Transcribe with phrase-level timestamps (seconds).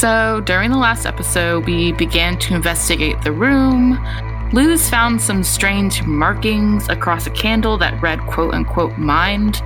[0.00, 4.02] So, during the last episode, we began to investigate the room.
[4.50, 9.60] Luz found some strange markings across a candle that read quote unquote mind.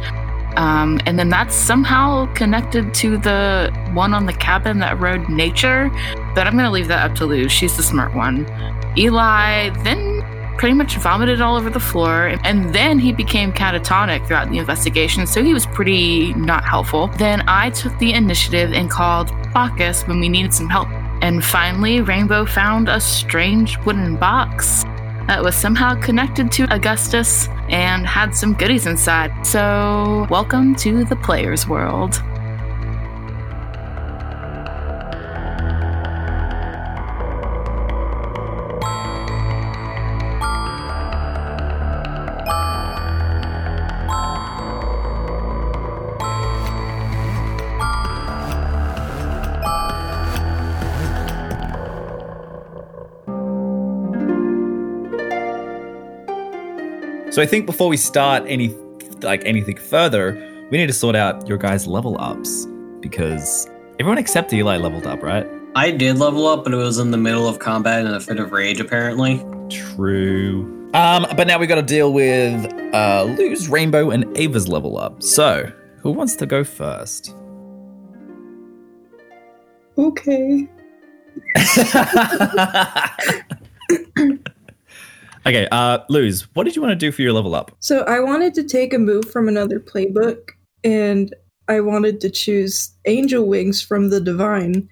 [0.57, 5.89] Um, and then that's somehow connected to the one on the cabin that read nature.
[6.35, 7.53] But I'm going to leave that up to Luz.
[7.53, 8.45] She's the smart one.
[8.99, 10.25] Eli then
[10.59, 12.37] pretty much vomited all over the floor.
[12.43, 17.07] And then he became catatonic throughout the investigation, so he was pretty not helpful.
[17.19, 20.89] Then I took the initiative and called Bacchus when we needed some help.
[21.23, 24.83] And finally, Rainbow found a strange wooden box
[25.29, 29.47] that was somehow connected to Augustus and had some goodies inside.
[29.47, 32.23] So, welcome to the player's world.
[57.35, 58.69] So I think before we start any
[59.23, 60.35] like anything further,
[60.71, 62.69] we need to sort out your guys' level ups
[63.01, 63.69] because
[63.99, 65.45] everyone except Eli leveled up, right?
[65.75, 68.39] I did level up, but it was in the middle of combat in a fit
[68.39, 69.45] of rage, apparently.
[69.69, 70.89] True.
[70.95, 75.21] Um, but now we got to deal with uh, Luz, Rainbow, and Ava's level up.
[75.21, 77.35] So, who wants to go first?
[79.99, 80.69] Okay.
[85.47, 87.73] okay, uh, Luz, what did you want to do for your level up?
[87.81, 90.51] So I wanted to take a move from another playbook,
[90.83, 91.35] and
[91.69, 94.89] I wanted to choose Angel Wings from the Divine,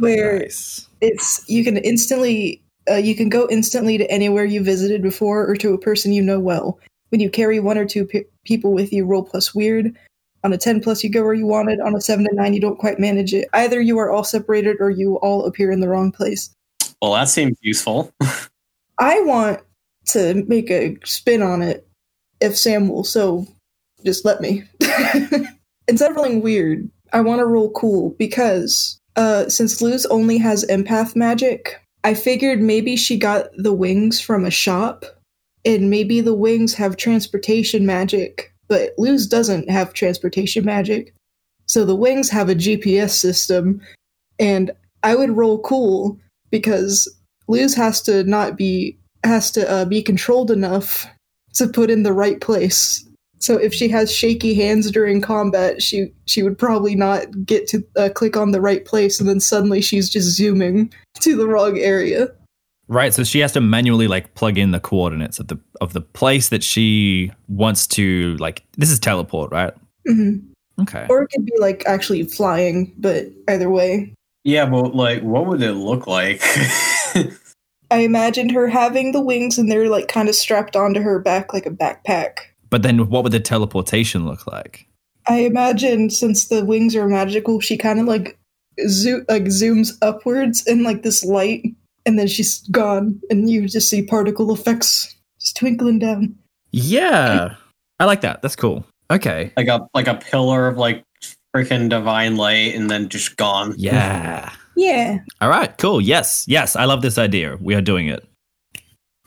[0.00, 0.88] where Nice.
[1.00, 5.56] it's you can instantly uh, you can go instantly to anywhere you visited before or
[5.56, 6.78] to a person you know well.
[7.10, 9.96] When you carry one or two pe- people with you, roll plus weird.
[10.42, 11.80] On a 10 plus, you go where you wanted.
[11.80, 13.48] On a 7 to 9, you don't quite manage it.
[13.52, 16.50] Either you are all separated or you all appear in the wrong place.
[17.02, 18.12] Well, that seems useful.
[19.00, 19.60] I want
[20.08, 21.86] to make a spin on it
[22.40, 23.46] if Sam will, so
[24.04, 24.64] just let me.
[25.88, 30.64] Instead of rolling weird, I want to roll cool because uh, since Luz only has
[30.66, 35.04] empath magic, I figured maybe she got the wings from a shop,
[35.64, 41.14] and maybe the wings have transportation magic, but Luz doesn't have transportation magic.
[41.66, 43.80] So the wings have a GPS system,
[44.38, 44.70] and
[45.02, 46.18] I would roll cool
[46.50, 47.08] because
[47.50, 51.06] Luz has to not be has to uh, be controlled enough
[51.54, 53.04] to put in the right place.
[53.38, 57.84] So if she has shaky hands during combat, she she would probably not get to
[57.96, 61.78] uh, click on the right place, and then suddenly she's just zooming to the wrong
[61.78, 62.28] area.
[62.88, 66.00] Right, so she has to manually like plug in the coordinates of the of the
[66.00, 68.64] place that she wants to like.
[68.76, 69.74] This is teleport, right?
[70.06, 70.38] hmm
[70.80, 71.06] Okay.
[71.10, 75.62] Or it could be like actually flying, but either way, yeah, but like, what would
[75.62, 76.42] it look like?
[77.90, 81.52] I imagined her having the wings, and they're like kind of strapped onto her back
[81.52, 82.38] like a backpack.
[82.68, 84.86] But then, what would the teleportation look like?
[85.26, 88.38] I imagine since the wings are magical, she kind of like
[88.86, 91.64] zo- like zooms upwards in like this light,
[92.06, 96.36] and then she's gone, and you just see particle effects just twinkling down.
[96.70, 97.56] Yeah,
[97.98, 98.42] I like that.
[98.42, 98.84] That's cool.
[99.10, 99.52] Okay.
[99.56, 101.04] like a like a pillar of like
[101.54, 103.74] freaking divine light, and then just gone.
[103.76, 104.52] Yeah.
[104.80, 105.76] Yeah, All right.
[105.76, 106.00] Cool.
[106.00, 106.46] Yes.
[106.48, 106.74] Yes.
[106.74, 107.58] I love this idea.
[107.60, 108.26] We are doing it.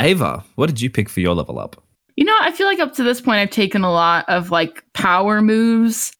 [0.01, 1.81] Ava, what did you pick for your level up?
[2.15, 4.83] You know, I feel like up to this point, I've taken a lot of like
[4.93, 6.11] power moves.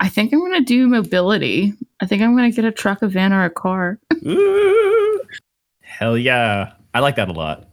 [0.00, 1.72] I think I'm going to do mobility.
[2.00, 3.98] I think I'm going to get a truck, a van, or a car.
[4.26, 5.22] Ooh.
[5.80, 6.72] Hell yeah.
[6.92, 7.68] I like that a lot.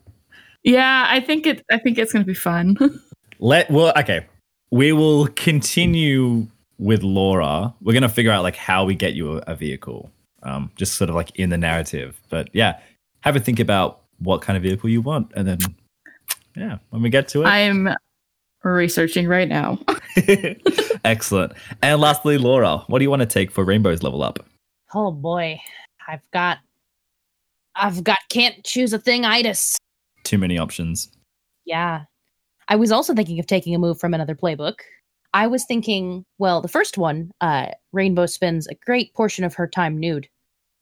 [0.63, 1.66] yeah, I think it.
[1.69, 2.78] I think it's going to be fun.
[3.40, 4.25] Let well, okay.
[4.72, 6.47] We will continue
[6.78, 7.74] with Laura.
[7.81, 10.12] We're gonna figure out like how we get you a, a vehicle.
[10.44, 12.20] Um, just sort of like in the narrative.
[12.30, 12.80] But yeah,
[13.22, 15.60] have a think about what kind of vehicle you want, and then
[16.56, 17.46] yeah, when we get to it.
[17.46, 17.90] I'm
[18.64, 19.80] researching right now.
[21.06, 21.54] Excellent.
[21.82, 24.46] And lastly, Laura, what do you want to take for Rainbow's level up?
[24.94, 25.59] Oh boy,
[26.08, 26.58] I've got,
[27.76, 29.78] I've got can't choose a thing itis.
[30.24, 31.12] Too many options.
[31.66, 32.03] Yeah,
[32.68, 34.80] I was also thinking of taking a move from another playbook.
[35.34, 39.67] I was thinking, well, the first one, uh, Rainbow spends a great portion of her
[39.67, 40.28] time nude,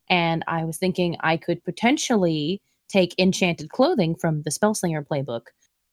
[0.10, 5.48] and I was thinking I could potentially take enchanted clothing from the Spellslinger playbook,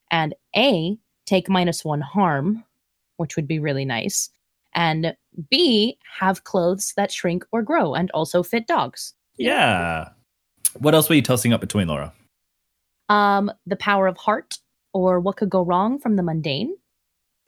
[0.09, 2.63] and a take minus one harm,
[3.17, 4.29] which would be really nice,
[4.73, 5.15] and
[5.49, 9.13] b have clothes that shrink or grow and also fit dogs.
[9.37, 10.09] Yeah.
[10.79, 12.13] What else were you tossing up between, Laura?
[13.09, 14.59] Um, the power of heart,
[14.93, 16.75] or what could go wrong from the mundane.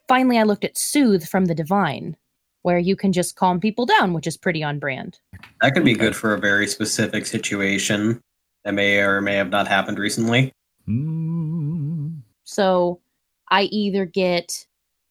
[0.08, 2.16] Finally, I looked at soothe from the divine,
[2.62, 5.20] where you can just calm people down, which is pretty on brand.
[5.62, 8.22] That could be good for a very specific situation
[8.64, 10.54] that may or may have not happened recently.
[10.88, 12.22] Mm.
[12.44, 13.02] So
[13.50, 14.66] I either get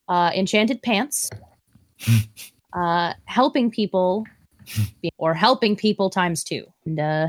[0.07, 1.29] uh, enchanted pants,
[2.73, 4.25] uh, helping people,
[5.17, 6.65] or helping people times two.
[6.85, 7.27] And uh,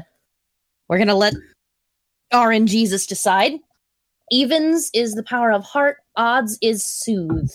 [0.88, 1.34] we're gonna let
[2.32, 3.52] RNGesus decide.
[4.30, 5.98] Evens is the power of heart.
[6.18, 7.52] Odds is soothe.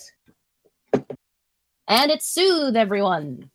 [0.94, 3.50] And it's soothe, everyone.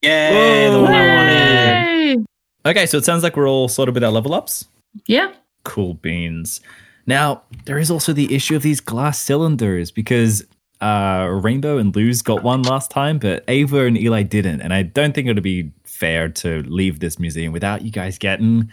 [0.00, 2.18] Yay, the one I wanted.
[2.18, 2.24] Yay!
[2.64, 4.66] Okay, so it sounds like we're all sorted with our level ups.
[5.06, 5.34] Yeah.
[5.64, 6.62] Cool beans.
[7.06, 10.46] Now, there is also the issue of these glass cylinders because
[10.80, 14.62] uh, Rainbow and Luz got one last time, but Ava and Eli didn't.
[14.62, 18.16] And I don't think it would be fair to leave this museum without you guys
[18.16, 18.72] getting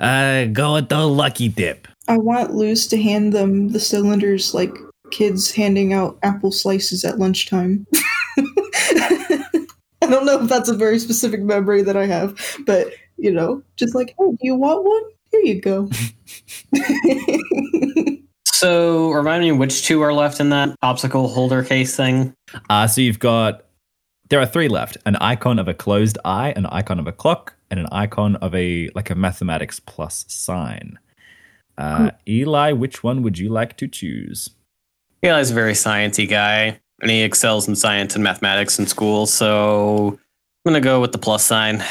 [0.00, 1.86] uh, go with the lucky dip.
[2.08, 4.72] I want Luz to hand them the cylinders like
[5.12, 7.86] kids handing out apple slices at lunchtime.
[8.36, 12.36] I don't know if that's a very specific memory that I have,
[12.66, 15.02] but you know, just like, oh, do you want one?
[15.30, 15.88] Here you go.
[18.62, 22.32] So, remind me which two are left in that obstacle holder case thing.
[22.70, 23.64] Uh, so you've got
[24.30, 27.56] there are three left: an icon of a closed eye, an icon of a clock,
[27.72, 30.96] and an icon of a like a mathematics plus sign.
[31.76, 34.50] Uh, Eli, which one would you like to choose?
[35.22, 39.26] Eli's a very sciencey guy, and he excels in science and mathematics in school.
[39.26, 40.18] So,
[40.64, 41.82] I'm gonna go with the plus sign.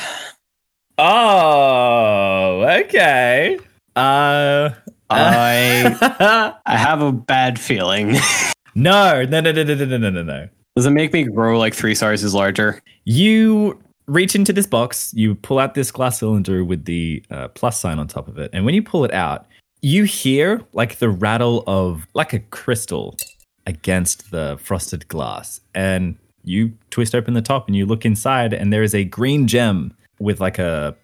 [0.98, 3.58] Oh, okay.
[3.96, 4.70] Uh,
[5.10, 8.18] I I have a bad feeling.
[8.76, 10.50] no, no, no, no, no, no, no, no, no.
[10.76, 12.82] Does it make me grow like three sizes larger?
[13.04, 17.80] You reach into this box, you pull out this glass cylinder with the uh, plus
[17.80, 19.46] sign on top of it, and when you pull it out,
[19.82, 23.18] you hear like the rattle of like a crystal
[23.66, 28.72] against the frosted glass, and you twist open the top and you look inside, and
[28.72, 30.96] there is a green gem with like a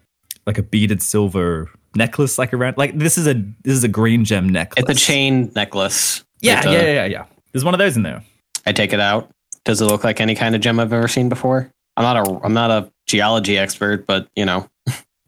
[0.45, 3.33] like a beaded silver necklace like around like this is a
[3.63, 4.85] this is a green gem necklace.
[4.87, 6.23] It's a chain necklace.
[6.41, 7.25] Yeah, With a- yeah, yeah, yeah, yeah.
[7.51, 8.23] There's one of those in there.
[8.65, 9.29] I take it out.
[9.65, 11.71] Does it look like any kind of gem I've ever seen before?
[11.97, 14.67] I'm not a I'm not a geology expert, but you know,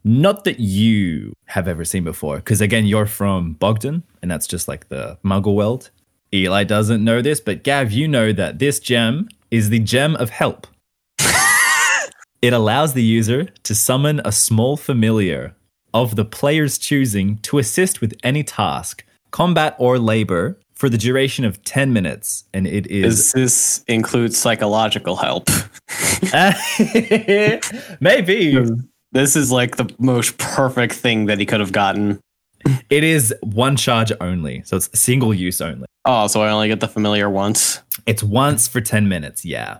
[0.04, 4.68] Not that you have ever seen before, because again, you're from Bogdan, and that's just
[4.68, 5.92] like the Muggle world.
[6.34, 10.30] Eli doesn't know this, but Gav, you know that this gem is the gem of
[10.30, 10.68] help.
[12.42, 15.56] it allows the user to summon a small familiar
[15.94, 21.44] of the player's choosing to assist with any task, combat or labor, for the duration
[21.44, 22.46] of 10 minutes.
[22.54, 25.50] And it is does this include psychological help?
[28.00, 28.66] maybe
[29.12, 32.20] this is like the most perfect thing that he could have gotten.
[32.90, 35.86] it is one charge only, so it's single use only.
[36.06, 37.82] Oh, so I only get the familiar once.
[38.06, 39.80] It's once for 10 minutes, yeah.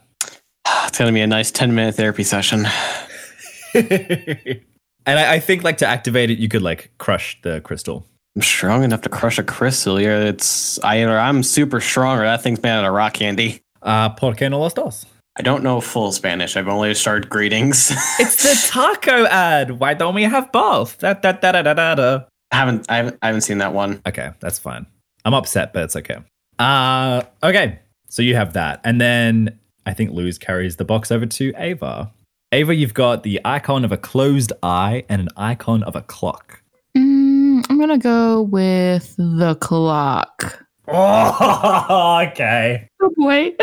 [0.88, 2.66] It's gonna be a nice ten minute therapy session.
[3.74, 4.62] and
[5.06, 8.06] I, I think like to activate it, you could like crush the crystal.
[8.36, 9.98] I'm strong enough to crush a crystal.
[9.98, 13.62] Here, it's either I'm super strong or that thing's made out of rock candy.
[13.82, 15.06] Uh, ¿Por qué no los dos?
[15.40, 16.58] I don't know full Spanish.
[16.58, 17.92] I've only started greetings.
[18.20, 19.80] It's the taco ad.
[19.80, 20.98] Why don't we have both?
[20.98, 22.20] Da, da, da, da, da, da, da.
[22.52, 24.02] I haven't I haven't I haven't seen that one.
[24.06, 24.86] Okay, that's fine.
[25.24, 26.18] I'm upset, but it's okay.
[26.60, 28.82] Uh, okay, so you have that.
[28.84, 32.12] And then I think Luz carries the box over to Ava.
[32.52, 36.62] Ava, you've got the icon of a closed eye and an icon of a clock.
[36.98, 40.66] Mm, I'm gonna go with the clock.
[40.92, 42.90] Oh, okay.
[43.00, 43.56] Oh boy.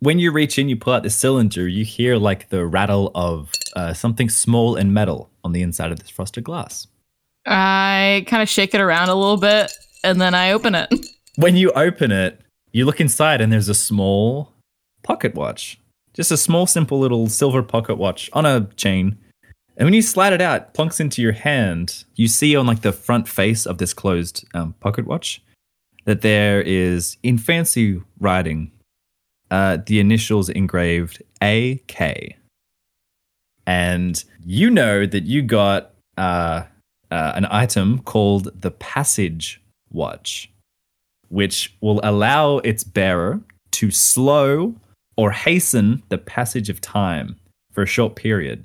[0.00, 3.50] When you reach in, you pull out the cylinder, you hear like the rattle of
[3.74, 6.86] uh, something small and metal on the inside of this frosted glass.
[7.46, 9.72] I kind of shake it around a little bit
[10.04, 10.92] and then I open it.
[11.36, 12.40] When you open it,
[12.72, 14.54] you look inside and there's a small
[15.04, 15.78] pocket watch.
[16.12, 19.16] Just a small, simple little silver pocket watch on a chain.
[19.76, 22.82] And when you slide it out, it plunks into your hand, you see on like
[22.82, 25.40] the front face of this closed um, pocket watch
[26.06, 28.72] that there is in fancy writing
[29.50, 32.36] uh, the initials engraved AK.
[33.66, 36.64] And you know that you got uh,
[37.10, 40.50] uh, an item called the Passage Watch,
[41.28, 43.40] which will allow its bearer
[43.72, 44.74] to slow
[45.16, 47.36] or hasten the passage of time
[47.72, 48.64] for a short period.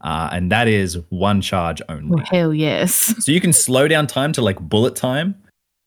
[0.00, 2.20] Uh, and that is one charge only.
[2.20, 3.14] Oh, hell yes.
[3.24, 5.34] So you can slow down time to like bullet time,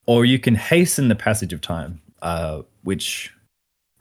[0.08, 3.32] or you can hasten the passage of time, uh, which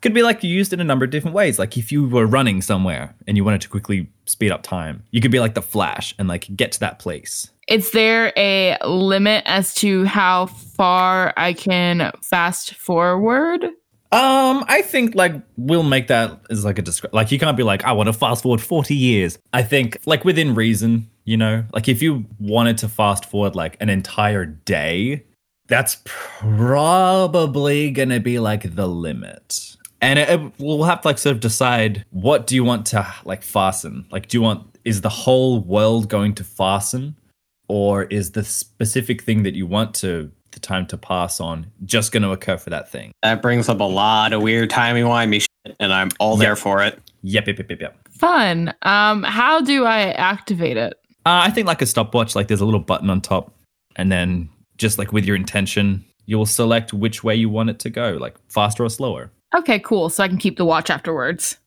[0.02, 1.58] could be like you used in a number of different ways.
[1.58, 5.20] Like if you were running somewhere and you wanted to quickly speed up time, you
[5.20, 7.50] could be like the Flash and like get to that place.
[7.68, 13.64] Is there a limit as to how far I can fast forward?
[14.12, 17.64] Um, I think like we'll make that as like a descri- like you can't be
[17.64, 19.36] like I want to fast forward forty years.
[19.52, 23.76] I think like within reason, you know, like if you wanted to fast forward like
[23.80, 25.24] an entire day,
[25.66, 29.76] that's probably gonna be like the limit.
[30.00, 33.06] And it, it- we'll have to like sort of decide what do you want to
[33.24, 34.06] like fasten?
[34.10, 37.16] Like, do you want is the whole world going to fasten,
[37.68, 42.12] or is the specific thing that you want to the time to pass on just
[42.12, 43.10] going to occur for that thing?
[43.22, 47.00] That brings up a lot of weird timey-wimey shit, and I'm all there for it.
[47.22, 48.08] Yep, yep, yep, yep, yep.
[48.10, 48.72] Fun.
[48.82, 50.94] Um, how do I activate it?
[51.26, 53.52] Uh, I think like a stopwatch, like there's a little button on top,
[53.96, 54.48] and then
[54.78, 58.36] just like with your intention, you'll select which way you want it to go, like
[58.48, 59.32] faster or slower.
[59.54, 60.08] Okay, cool.
[60.08, 61.58] So I can keep the watch afterwards.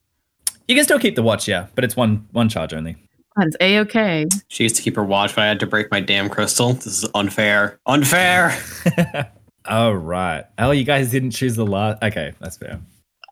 [0.68, 2.96] You can still keep the watch, yeah, but it's one one charge only.
[3.36, 4.26] That is a okay.
[4.48, 6.74] She used to keep her watch, but I had to break my damn crystal.
[6.74, 7.80] This is unfair.
[7.86, 8.56] Unfair.
[9.66, 10.44] All right.
[10.58, 12.02] Oh, you guys didn't choose the last.
[12.02, 12.80] Okay, that's fair.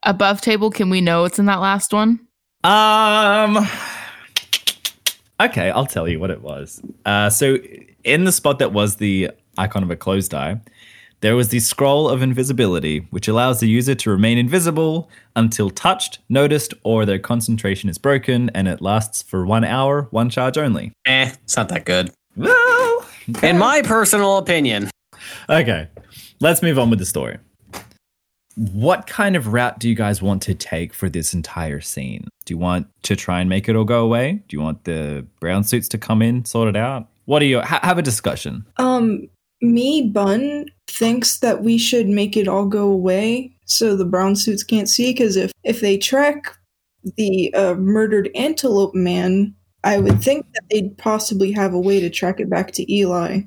[0.05, 2.21] Above table, can we know what's in that last one?
[2.65, 3.69] Um.
[5.41, 6.83] Okay, I'll tell you what it was.
[7.05, 7.59] Uh, so
[8.05, 10.61] in the spot that was the icon of a closed eye,
[11.21, 16.21] there was the scroll of invisibility, which allows the user to remain invisible until touched,
[16.29, 20.93] noticed, or their concentration is broken, and it lasts for one hour, one charge only.
[21.07, 22.11] eh, it's not that good.
[22.37, 23.07] Well,
[23.43, 24.91] In my personal opinion.
[25.51, 25.89] okay,
[26.41, 27.39] let's move on with the story.
[28.57, 32.27] What kind of route do you guys want to take for this entire scene?
[32.45, 34.43] Do you want to try and make it all go away?
[34.49, 37.07] Do you want the brown suits to come in, sort it out?
[37.27, 38.65] What do you ha- have a discussion?
[38.79, 39.29] Um,
[39.61, 44.63] me, Bun, thinks that we should make it all go away so the brown suits
[44.63, 45.13] can't see.
[45.13, 46.57] Because if if they track
[47.17, 49.55] the uh, murdered antelope man,
[49.85, 53.43] I would think that they'd possibly have a way to track it back to Eli.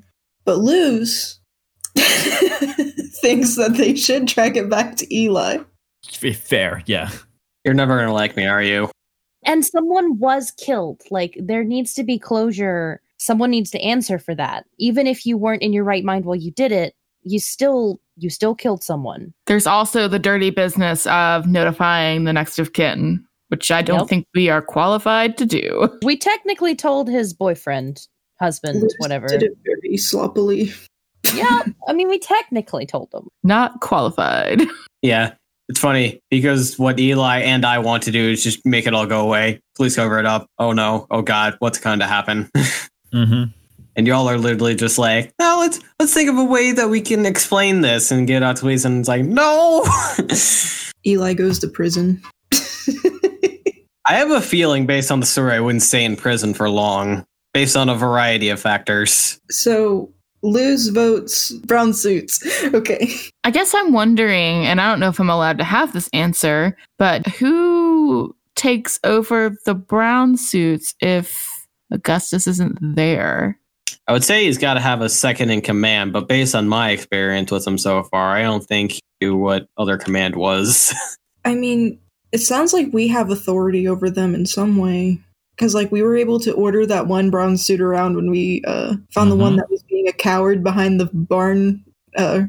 [0.45, 1.39] But Luz
[1.95, 5.59] thinks that they should track it back to Eli.
[6.23, 7.09] F- Fair, yeah.
[7.63, 8.89] You're never gonna like me, are you?
[9.43, 11.01] And someone was killed.
[11.09, 13.01] Like there needs to be closure.
[13.17, 14.65] Someone needs to answer for that.
[14.77, 18.29] Even if you weren't in your right mind while you did it, you still you
[18.29, 19.33] still killed someone.
[19.47, 24.07] There's also the dirty business of notifying the next of kin, which I don't Yep.
[24.07, 25.89] think we are qualified to do.
[26.03, 28.07] We technically told his boyfriend,
[28.39, 29.27] husband, Luz whatever.
[29.27, 30.71] Did it very sloppily.
[31.33, 33.27] yeah, I mean we technically told him.
[33.43, 34.61] Not qualified.
[35.03, 35.33] Yeah.
[35.67, 39.05] It's funny because what Eli and I want to do is just make it all
[39.07, 39.61] go away.
[39.77, 40.45] Please cover it up.
[40.59, 41.07] Oh no.
[41.09, 41.55] Oh god.
[41.59, 42.49] What's going to happen?
[43.13, 43.43] Mm-hmm.
[43.95, 47.01] And y'all are literally just like, no, let's let's think of a way that we
[47.01, 48.85] can explain this and get out to police.
[48.85, 49.85] And it's like, no.
[51.05, 52.21] Eli goes to prison.
[54.05, 57.23] I have a feeling based on the story, I wouldn't stay in prison for long,
[57.53, 59.39] based on a variety of factors.
[59.49, 60.11] so
[60.43, 62.41] Luz votes brown suits.
[62.73, 63.13] Okay.
[63.43, 66.77] I guess I'm wondering, and I don't know if I'm allowed to have this answer,
[66.97, 71.47] but who takes over the brown suits if
[71.91, 73.59] Augustus isn't there?
[74.07, 76.89] I would say he's got to have a second in command, but based on my
[76.91, 80.93] experience with him so far, I don't think he knew what other command was.
[81.45, 81.99] I mean,
[82.31, 85.19] it sounds like we have authority over them in some way.
[85.55, 88.95] Because, like, we were able to order that one brown suit around when we uh,
[89.11, 89.57] found the one Mhm.
[89.57, 91.83] that was being a coward behind the barn
[92.17, 92.43] uh,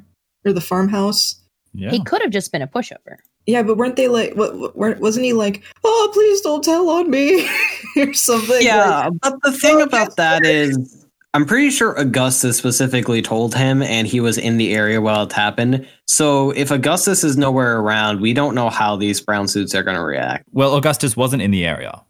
[0.46, 1.36] or the farmhouse.
[1.74, 1.90] Yeah.
[1.90, 3.16] He could have just been a pushover.
[3.44, 7.10] Yeah, but weren't they like, what, what, wasn't he like, oh, please don't tell on
[7.10, 7.46] me
[7.96, 8.62] or something?
[8.62, 11.01] yeah, Like, but the thing about that is,
[11.34, 15.32] I'm pretty sure Augustus specifically told him, and he was in the area while it
[15.32, 15.88] happened.
[16.06, 19.96] So if Augustus is nowhere around, we don't know how these brown suits are going
[19.96, 20.44] to react.
[20.52, 22.02] Well, Augustus wasn't in the area.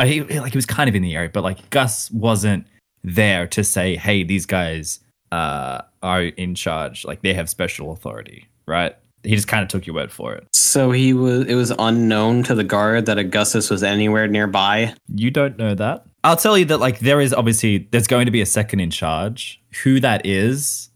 [0.00, 2.66] Uh, he, like he was kind of in the area, but like Gus wasn't
[3.04, 4.98] there to say, "Hey, these guys
[5.30, 7.04] uh, are in charge.
[7.04, 8.96] Like they have special authority." Right?
[9.22, 10.48] He just kind of took your word for it.
[10.52, 11.46] So he was.
[11.46, 14.94] It was unknown to the guard that Augustus was anywhere nearby.
[15.14, 16.06] You don't know that.
[16.24, 18.90] I'll tell you that like there is obviously there's going to be a second in
[18.90, 19.60] charge.
[19.82, 20.90] Who that is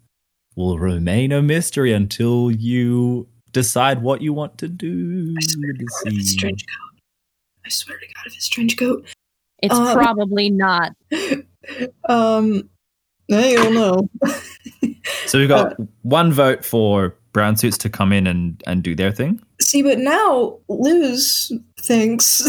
[0.57, 5.35] will remain a mystery until you decide what you want to do.
[5.37, 6.39] I swear to God, if it's scene.
[6.39, 7.01] trench coat.
[7.65, 9.07] I swear to God, if it's trench coat.
[9.63, 10.93] It's Um, probably not.
[12.09, 12.71] Um,
[13.31, 14.09] I don't know.
[15.27, 19.13] So we've got one vote for brown suits to come in and, and do their
[19.13, 19.41] thing.
[19.61, 22.39] See, but now Luz thinks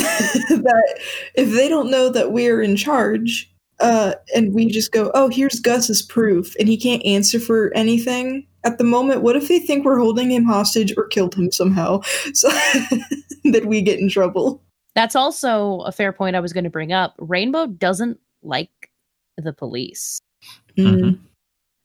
[0.50, 1.00] that
[1.36, 5.60] if they don't know that we're in charge, uh, and we just go, oh, here's
[5.60, 9.86] Gus's proof, and he can't answer for anything at the moment, what if they think
[9.86, 12.02] we're holding him hostage or killed him somehow?
[12.34, 12.50] So
[13.46, 14.62] that we get in trouble.
[14.96, 17.16] That's also a fair point I was going to bring up.
[17.18, 18.70] Rainbow doesn't like
[19.38, 20.20] the police.
[20.78, 21.20] Mhm.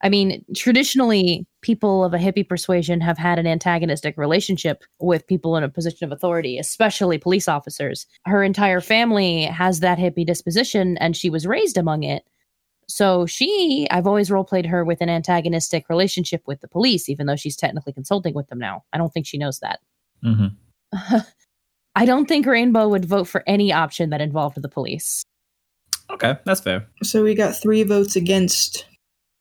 [0.02, 5.56] I mean, traditionally, people of a hippie persuasion have had an antagonistic relationship with people
[5.56, 8.06] in a position of authority, especially police officers.
[8.26, 12.22] Her entire family has that hippie disposition, and she was raised among it.
[12.86, 17.24] So she, I've always role played her with an antagonistic relationship with the police, even
[17.26, 18.84] though she's technically consulting with them now.
[18.92, 19.80] I don't think she knows that.
[20.22, 21.16] Mm-hmm.
[21.96, 25.24] I don't think Rainbow would vote for any option that involved the police.
[26.10, 26.86] Okay, that's fair.
[27.02, 28.86] So we got three votes against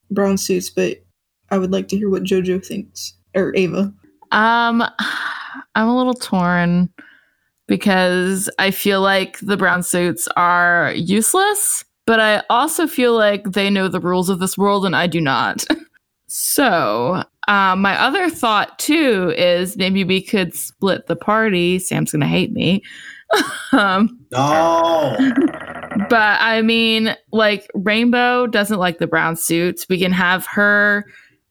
[0.09, 1.02] brown suits, but
[1.53, 3.93] I would like to hear what JoJo thinks or Ava.
[4.31, 4.83] Um,
[5.75, 6.89] I'm a little torn
[7.67, 13.69] because I feel like the brown suits are useless, but I also feel like they
[13.69, 15.63] know the rules of this world and I do not.
[16.27, 21.77] so, um, my other thought too is maybe we could split the party.
[21.77, 22.81] Sam's gonna hate me.
[23.73, 25.15] um, No.
[26.09, 29.87] but I mean, like Rainbow doesn't like the brown suits.
[29.87, 31.05] We can have her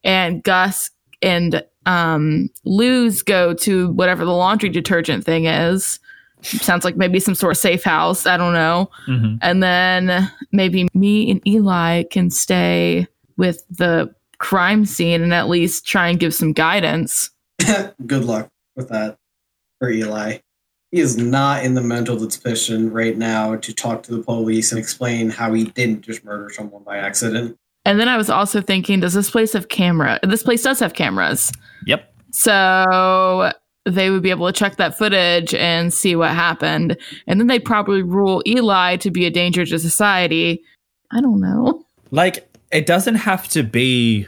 [0.05, 0.91] and Gus
[1.21, 5.99] and um Luz go to whatever the laundry detergent thing is.
[6.43, 8.27] Sounds like maybe some sort of safe house.
[8.27, 8.91] I don't know.
[9.07, 9.37] Mm-hmm.
[9.43, 13.07] And then maybe me and Eli can stay
[13.37, 17.31] with the crime scene and at least try and give some guidance.
[18.07, 19.17] Good luck with that
[19.79, 20.39] for Eli.
[20.91, 24.79] He is not in the mental disposition right now to talk to the police and
[24.79, 27.57] explain how he didn't just murder someone by accident.
[27.85, 30.21] And then I was also thinking, does this place have camera?
[30.23, 31.53] This place does have cameras.
[31.87, 32.13] Yep.
[32.33, 33.53] So
[33.85, 36.97] they would be able to check that footage and see what happened.
[37.27, 40.63] And then they'd probably rule Eli to be a danger to society.
[41.11, 41.85] I don't know.
[42.11, 44.27] Like, it doesn't have to be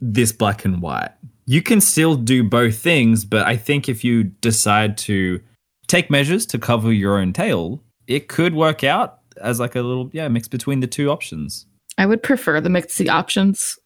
[0.00, 1.10] this black and white.
[1.46, 5.40] You can still do both things, but I think if you decide to
[5.86, 10.10] take measures to cover your own tail, it could work out as like a little
[10.12, 11.66] yeah mix between the two options.
[11.98, 13.78] I would prefer the mixed options.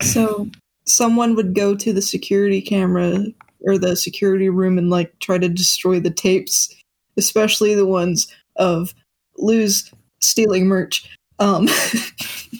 [0.00, 0.48] So
[0.84, 3.24] someone would go to the security camera
[3.60, 6.74] or the security room and like try to destroy the tapes,
[7.16, 8.94] especially the ones of
[9.36, 11.08] Luz stealing merch.
[11.40, 11.68] Um,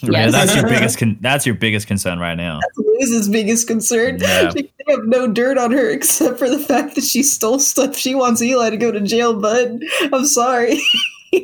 [0.03, 2.61] Yeah, that's your biggest con- that's your biggest concern right now.
[2.77, 4.19] Luz's biggest concern.
[4.21, 4.53] Yeah.
[4.55, 7.97] They have no dirt on her except for the fact that she stole stuff.
[7.97, 9.81] She wants Eli to go to jail, bud.
[10.13, 10.81] I'm sorry.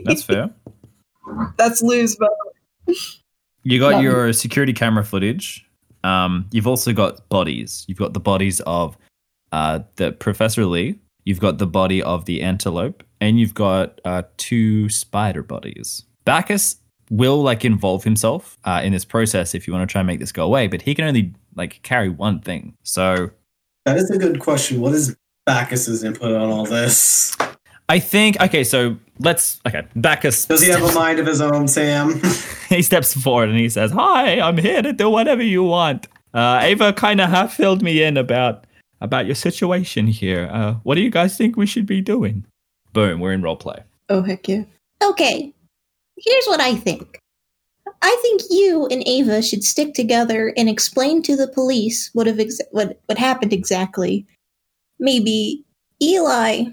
[0.05, 0.51] That's fair.
[1.57, 2.31] That's Luz, but
[3.65, 5.67] You got Love your security camera footage.
[6.05, 7.85] Um, you've also got bodies.
[7.89, 8.97] You've got the bodies of
[9.53, 10.99] uh, the Professor Lee.
[11.25, 16.05] You've got the body of the antelope, and you've got uh, two spider bodies.
[16.27, 16.77] Bacchus
[17.11, 20.21] will like involve himself uh, in this process if you want to try and make
[20.21, 22.77] this go away, but he can only like carry one thing.
[22.83, 23.31] So
[23.87, 24.81] That is a good question.
[24.81, 27.37] What is Bacchus's input on all this?
[27.89, 28.65] I think okay.
[28.65, 29.87] So let's okay.
[29.97, 32.21] Bacchus Does he have a mind of his own, Sam?
[32.69, 36.59] he steps forward and he says, "Hi, I'm here to do whatever you want." Uh,
[36.63, 38.67] Ava kind of half filled me in about
[39.01, 40.49] about your situation here.
[40.53, 42.45] Uh, what do you guys think we should be doing?
[42.93, 43.83] Boom, we're in role play.
[44.09, 44.65] oh heck yeah.
[45.03, 45.53] Okay,
[46.17, 47.19] here's what I think.
[48.03, 52.39] I think you and Ava should stick together and explain to the police what have
[52.39, 54.27] ex- what what happened exactly.
[54.99, 55.65] Maybe
[56.03, 56.65] Eli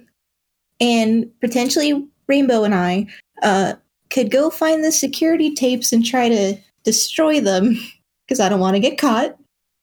[0.80, 3.08] and potentially Rainbow and I
[3.44, 3.74] uh,
[4.10, 7.78] could go find the security tapes and try to destroy them
[8.26, 9.38] because I don't want to get caught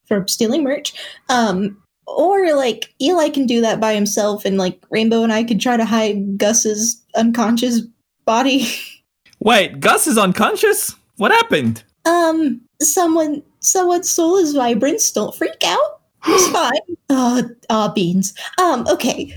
[0.06, 0.94] for stealing merch.
[1.28, 5.60] Um, or like Eli can do that by himself, and like Rainbow and I could
[5.60, 7.82] try to hide Gus's unconscious
[8.24, 8.66] body.
[9.40, 10.94] Wait, Gus is unconscious.
[11.18, 11.84] What happened?
[12.06, 15.10] Um, someone, someone stole his vibrance.
[15.10, 16.00] Don't freak out.
[16.26, 16.96] It's fine.
[17.10, 18.32] Uh, uh, beans.
[18.58, 19.34] Um, okay.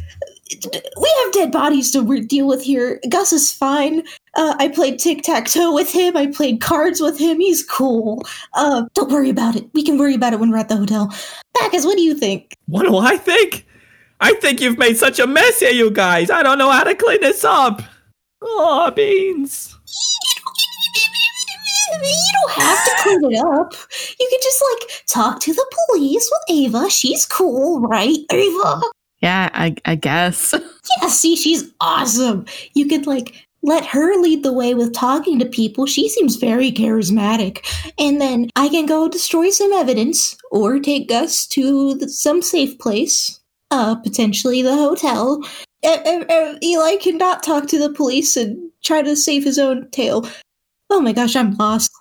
[0.63, 2.99] We have dead bodies to deal with here.
[3.09, 4.03] Gus is fine.
[4.35, 6.15] Uh, I played tic tac toe with him.
[6.15, 7.39] I played cards with him.
[7.39, 8.25] He's cool.
[8.53, 9.69] Uh, don't worry about it.
[9.73, 11.13] We can worry about it when we're at the hotel.
[11.53, 12.55] Bacchus, what do you think?
[12.67, 13.65] What do I think?
[14.19, 16.29] I think you've made such a mess here, you guys.
[16.29, 17.81] I don't know how to clean this up.
[18.41, 19.75] Oh, beans.
[21.91, 23.73] You don't have to clean it up.
[24.19, 26.89] You can just like talk to the police with Ava.
[26.89, 28.81] She's cool, right, Ava?
[29.21, 30.53] Yeah, I, I guess.
[30.99, 32.45] Yeah, see, she's awesome.
[32.73, 35.85] You could like let her lead the way with talking to people.
[35.85, 37.63] She seems very charismatic.
[37.99, 42.77] And then I can go destroy some evidence or take Gus to the, some safe
[42.79, 45.43] place, uh, potentially the hotel.
[45.83, 49.89] Uh, uh, uh, Eli cannot talk to the police and try to save his own
[49.91, 50.27] tail.
[50.89, 51.91] Oh my gosh, I'm lost.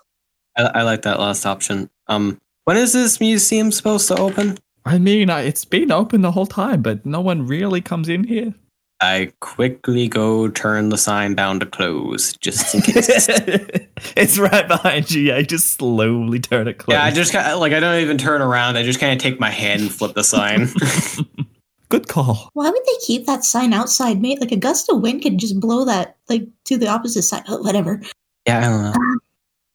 [0.56, 1.90] I, I like that last option.
[2.06, 4.58] Um, when is this museum supposed to open?
[4.84, 8.54] I mean, it's been open the whole time, but no one really comes in here.
[9.02, 13.28] I quickly go turn the sign down to close, just in case.
[14.16, 15.22] it's right behind you.
[15.22, 16.94] Yeah, you just slowly turn it close.
[16.94, 18.76] yeah, I just kinda, like I don't even turn around.
[18.76, 20.68] I just kind of take my hand and flip the sign.
[21.88, 22.50] Good call.
[22.52, 24.40] Why would they keep that sign outside, mate?
[24.40, 27.44] Like a gust of wind could just blow that like to the opposite side.
[27.48, 28.02] Oh, whatever.
[28.46, 29.18] yeah, I don't know.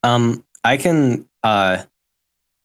[0.03, 1.27] Um, I can.
[1.43, 1.83] Uh,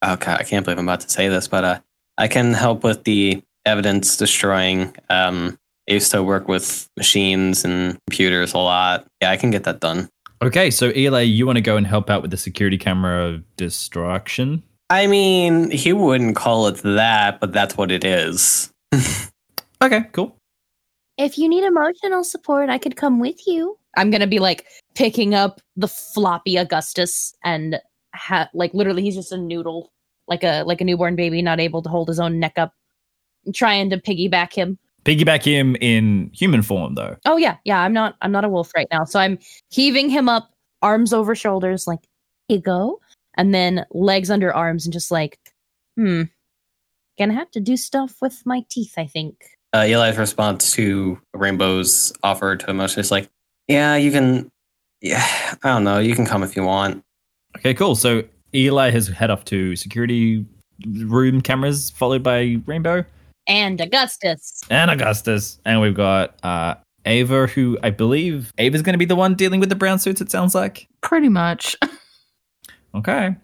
[0.04, 1.80] okay, I can't believe I'm about to say this, but uh,
[2.20, 4.94] I can help with the evidence destroying.
[5.08, 9.06] Um, I used to work with machines and computers a lot.
[9.22, 10.10] Yeah, I can get that done.
[10.42, 14.62] Okay, so Eli, you want to go and help out with the security camera destruction?
[14.90, 18.70] I mean, he wouldn't call it that, but that's what it is.
[19.82, 20.36] Okay, cool.
[21.16, 23.78] If you need emotional support, I could come with you.
[23.96, 27.80] I'm gonna be like picking up the floppy Augustus and
[28.14, 29.90] ha- like literally he's just a noodle,
[30.30, 32.72] like a like a newborn baby, not able to hold his own neck up,
[33.54, 34.78] trying to piggyback him.
[35.04, 37.16] Piggyback him in human form, though.
[37.26, 37.80] Oh yeah, yeah.
[37.80, 39.38] I'm not I'm not a wolf right now, so I'm
[39.70, 40.50] heaving him up,
[40.82, 42.00] arms over shoulders, like
[42.48, 43.00] here you go,
[43.34, 45.38] and then legs under arms, and just like,
[45.96, 46.22] hmm,
[47.18, 48.94] gonna have to do stuff with my teeth.
[48.96, 49.36] I think.
[49.74, 53.28] uh, Eli's response to Rainbow's offer to emotion is like,
[53.68, 54.50] "Yeah, you can.
[55.00, 55.24] Yeah,
[55.62, 55.98] I don't know.
[55.98, 57.02] You can come if you want."
[57.56, 57.96] Okay, cool.
[57.96, 58.22] So
[58.54, 60.44] Eli has head off to security
[60.86, 63.04] room cameras, followed by Rainbow
[63.46, 64.60] And Augustus.
[64.70, 66.74] and Augustus, and we've got uh,
[67.06, 70.20] Ava, who I believe Ava's going to be the one dealing with the brown suits.
[70.20, 70.86] It sounds like.
[71.02, 71.76] Pretty much.
[72.92, 73.36] Okay.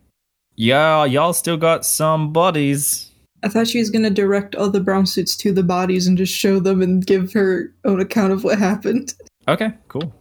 [0.56, 3.12] Yeah, y'all still got some bodies.
[3.44, 6.18] I thought she was going to direct all the brown suits to the bodies and
[6.18, 9.14] just show them and give her own account of what happened.
[9.46, 10.12] Okay, cool.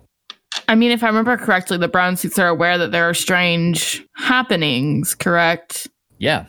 [0.68, 4.06] I mean, if I remember correctly, the brown suits are aware that there are strange
[4.16, 5.88] happenings, correct?
[6.18, 6.46] Yeah.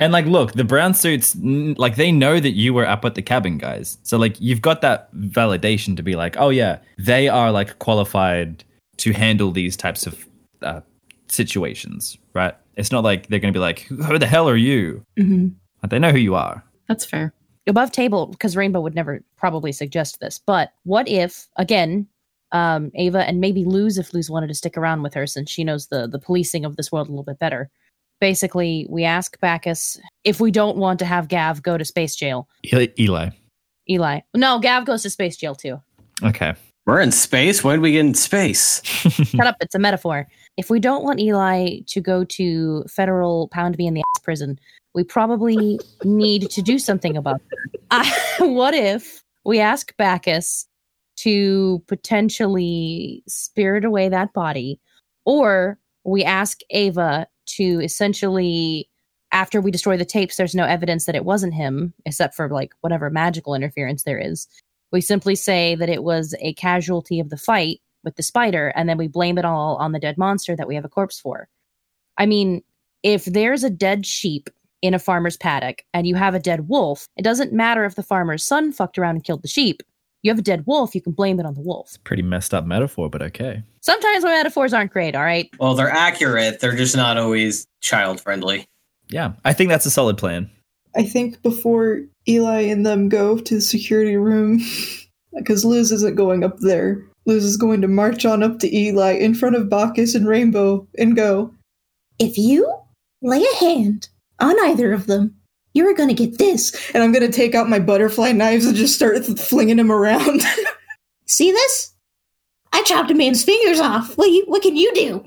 [0.00, 3.22] And like, look, the brown suits, like, they know that you were up at the
[3.22, 3.96] cabin, guys.
[4.02, 8.64] So, like, you've got that validation to be like, oh, yeah, they are like qualified
[8.98, 10.26] to handle these types of
[10.62, 10.80] uh,
[11.28, 12.54] situations, right?
[12.76, 15.04] It's not like they're going to be like, who the hell are you?
[15.16, 15.48] hmm
[15.82, 16.64] Like, they know who you are.
[16.88, 17.32] That's fair.
[17.68, 22.06] above table because rainbow would never probably suggest this but what if again
[22.54, 25.62] um ava and maybe luz if luz wanted to stick around with her since she
[25.62, 27.68] knows the the policing of this world a little bit better
[28.20, 32.48] basically we ask bacchus if we don't want to have gav go to space jail
[32.72, 33.28] Eli.
[33.90, 35.78] eli no gav goes to space jail too
[36.22, 36.54] Okay.
[36.86, 37.64] We're in space.
[37.64, 38.82] When did we get in space?
[38.84, 43.76] shut up it's a metaphor if we don't want eli to go to federal pound
[43.78, 44.58] me in the ass prison
[44.94, 47.80] we probably need to do something about it.
[47.90, 50.66] I, what if we ask bacchus
[51.16, 54.80] to potentially spirit away that body
[55.24, 58.88] or we ask ava to essentially
[59.32, 62.72] after we destroy the tapes there's no evidence that it wasn't him except for like
[62.80, 64.46] whatever magical interference there is.
[64.92, 68.88] We simply say that it was a casualty of the fight with the spider and
[68.88, 71.48] then we blame it all on the dead monster that we have a corpse for.
[72.18, 72.62] I mean
[73.02, 74.48] if there's a dead sheep
[74.82, 78.02] in a farmer's paddock and you have a dead wolf it doesn't matter if the
[78.02, 79.82] farmer's son fucked around and killed the sheep
[80.24, 82.66] you have a dead wolf you can blame it on the wolf Pretty messed up
[82.66, 83.62] metaphor, but okay.
[83.80, 86.58] sometimes my metaphors aren't great all right Well, they're accurate.
[86.58, 88.66] They're just not always child friendly.
[89.08, 90.50] Yeah, I think that's a solid plan.
[90.96, 94.60] I think before Eli and them go to the security room,
[95.36, 99.12] because Luz isn't going up there, Luz is going to march on up to Eli
[99.12, 101.52] in front of Bacchus and Rainbow and go,
[102.18, 102.72] If you
[103.22, 104.08] lay a hand
[104.40, 105.34] on either of them,
[105.74, 106.74] you're going to get this.
[106.94, 110.42] and I'm going to take out my butterfly knives and just start flinging them around.
[111.26, 111.94] See this?
[112.72, 114.16] I chopped a man's fingers off.
[114.16, 115.24] What, you, what can you do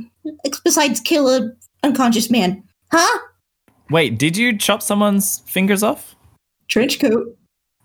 [0.63, 1.51] besides kill a
[1.83, 2.63] unconscious man?
[2.91, 3.19] Huh?
[3.89, 6.15] Wait, did you chop someone's fingers off?
[6.67, 7.37] Trench coat.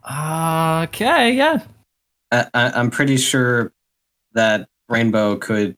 [0.05, 1.63] Okay, yeah.
[2.33, 3.73] I, I, I'm pretty sure
[4.33, 5.77] that Rainbow could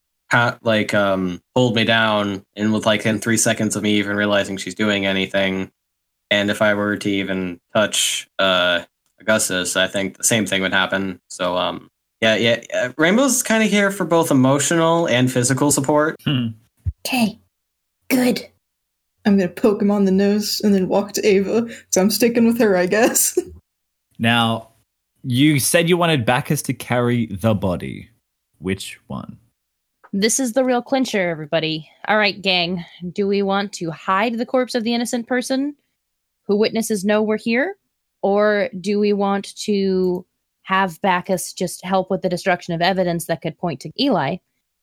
[0.63, 4.57] like um hold me down and with like in three seconds of me even realizing
[4.57, 5.71] she's doing anything.
[6.31, 8.85] And if I were to even touch uh
[9.21, 11.21] Augustus, I think the same thing would happen.
[11.29, 16.17] So um yeah, yeah, uh, Rainbow's kind of here for both emotional and physical support.
[16.25, 16.49] Hmm.
[17.07, 17.39] Okay.
[18.09, 18.49] Good.
[19.27, 22.11] I'm going to poke him on the nose and then walk to Ava, because I'm
[22.11, 23.39] sticking with her, I guess.
[24.17, 24.69] Now,
[25.25, 28.11] you said you wanted Bacchus to carry the body.
[28.59, 29.39] Which one?
[30.17, 34.47] this is the real clincher everybody all right gang do we want to hide the
[34.47, 35.75] corpse of the innocent person
[36.47, 37.77] who witnesses know we're here
[38.23, 40.25] or do we want to
[40.63, 44.37] have bacchus just help with the destruction of evidence that could point to eli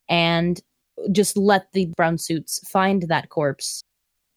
[0.10, 0.62] and
[1.12, 3.84] just let the brown suits find that corpse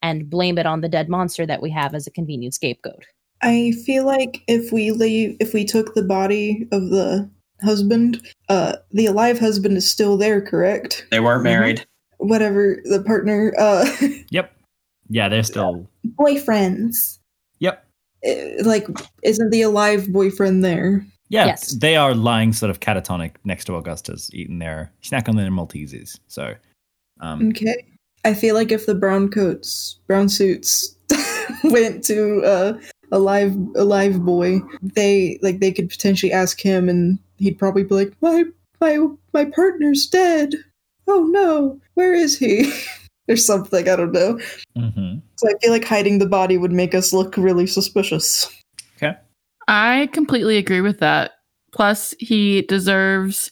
[0.03, 3.05] and blame it on the dead monster that we have as a convenient scapegoat
[3.43, 7.29] I feel like if we leave, if we took the body of the
[7.65, 8.23] husband.
[8.49, 11.07] Uh, the alive husband is still there, correct?
[11.11, 11.87] They weren't married.
[12.19, 13.55] Whatever the partner.
[13.59, 13.91] Uh,
[14.31, 14.54] Yep.
[15.15, 15.89] Yeah, they're still.
[16.19, 17.19] Boyfriends.
[17.61, 17.87] Yep.
[18.25, 18.89] eh, like,
[19.23, 21.07] isn't the alive boyfriend there?
[21.29, 21.71] Yeah, Yes.
[21.71, 26.19] they are lying sort of catatonic next to Augustus, eating their snack on their Maltesers.
[26.27, 26.55] So,
[27.21, 27.85] um, Okay.
[28.25, 30.97] I feel like if the brown coats, brown suits,
[31.65, 32.79] went to uh,
[33.13, 37.85] a live, a live boy, they like they could potentially ask him, and he'd probably
[37.85, 38.45] be like, "My,
[38.81, 38.99] my,
[39.33, 40.55] my partner's dead.
[41.07, 42.73] Oh no, where is he?"
[43.29, 43.89] or something.
[43.89, 44.39] I don't know.
[44.77, 45.23] mhm.
[45.37, 48.49] So I feel like hiding the body would make us look really suspicious.
[48.97, 49.17] okay.
[49.69, 51.33] I completely agree with that.
[51.73, 53.51] Plus, he deserves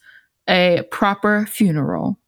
[0.48, 2.18] a proper funeral.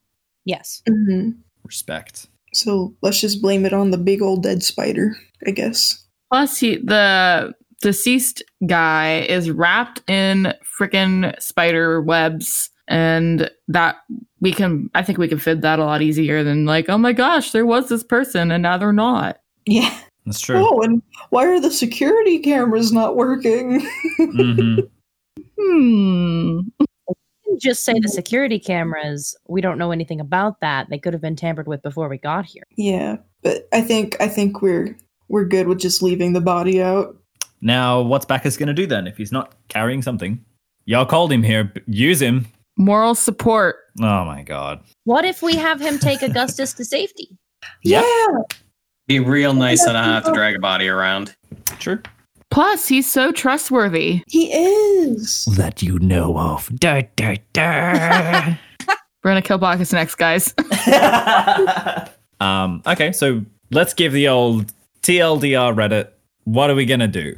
[0.45, 0.83] Yes.
[0.89, 1.31] hmm
[1.65, 2.27] Respect.
[2.53, 6.05] So let's just blame it on the big old dead spider, I guess.
[6.31, 13.97] Plus, he the deceased guy is wrapped in freaking spider webs, and that
[14.41, 14.91] we can.
[14.95, 17.67] I think we can fit that a lot easier than like, oh my gosh, there
[17.67, 19.39] was this person and now they're not.
[19.67, 19.97] Yeah.
[20.27, 20.57] That's true.
[20.59, 23.87] Oh, and why are the security cameras not working?
[24.17, 24.81] hmm
[25.59, 26.61] Hmm.
[27.59, 29.37] Just say the security cameras.
[29.49, 30.89] We don't know anything about that.
[30.91, 32.65] They could have been tampered with before we got here.
[32.77, 34.97] yeah, but I think I think we're
[35.29, 37.17] we're good with just leaving the body out.
[37.61, 40.45] Now, what's Bacchus going to do then if he's not carrying something?
[40.87, 41.73] Y'all called him here.
[41.87, 42.47] Use him.
[42.77, 43.77] Moral support.
[44.01, 44.81] Oh my god.
[45.05, 47.29] What if we have him take Augustus to safety?
[47.83, 48.05] Yep.
[48.29, 48.57] Yeah,
[49.07, 51.35] Be real nice and not have to drag a body around.
[51.79, 52.01] True.
[52.51, 54.23] Plus, he's so trustworthy.
[54.29, 55.45] he is.
[55.57, 56.69] That you know of.
[56.79, 58.55] Da, da, da.
[59.23, 60.55] We're gonna kill Bacchus next, guys.
[62.41, 66.11] um, okay, so let's give the old TLDR Reddit.
[66.45, 67.37] What are we going to do?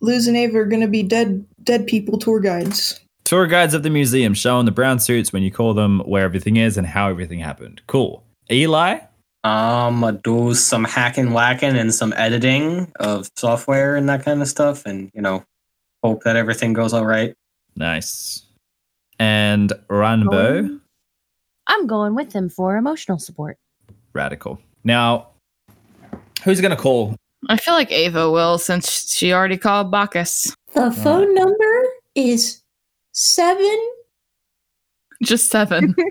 [0.00, 3.00] Luz and Ava are gonna be dead dead people tour guides.
[3.28, 6.56] Tour guides of the museum showing the brown suits when you call them where everything
[6.56, 7.82] is and how everything happened.
[7.86, 8.24] Cool.
[8.50, 9.00] Eli?
[9.44, 14.86] Um, do some hacking, whacking, and some editing of software and that kind of stuff,
[14.86, 15.44] and you know,
[16.02, 17.34] hope that everything goes all right.
[17.76, 18.46] Nice.
[19.18, 20.80] And Rainbow?
[21.66, 23.58] I'm going with him for emotional support.
[24.14, 24.58] Radical.
[24.84, 25.26] Now,
[26.44, 27.14] who's going to call?
[27.50, 30.56] I feel like Ava will, since she already called Bacchus.
[30.72, 31.82] The phone number
[32.14, 32.62] is
[33.12, 33.78] seven.
[35.22, 35.94] Just seven.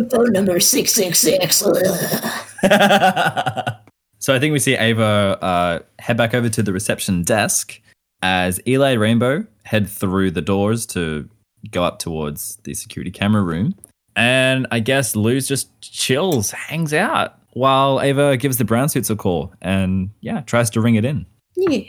[0.00, 1.56] The phone number is six six six.
[4.18, 7.78] so I think we see Ava uh, head back over to the reception desk
[8.22, 11.28] as Eli Rainbow head through the doors to
[11.70, 13.74] go up towards the security camera room.
[14.16, 19.16] And I guess Luz just chills, hangs out while Ava gives the brown suits a
[19.16, 21.26] call and yeah, tries to ring it in.
[21.56, 21.80] Yeah.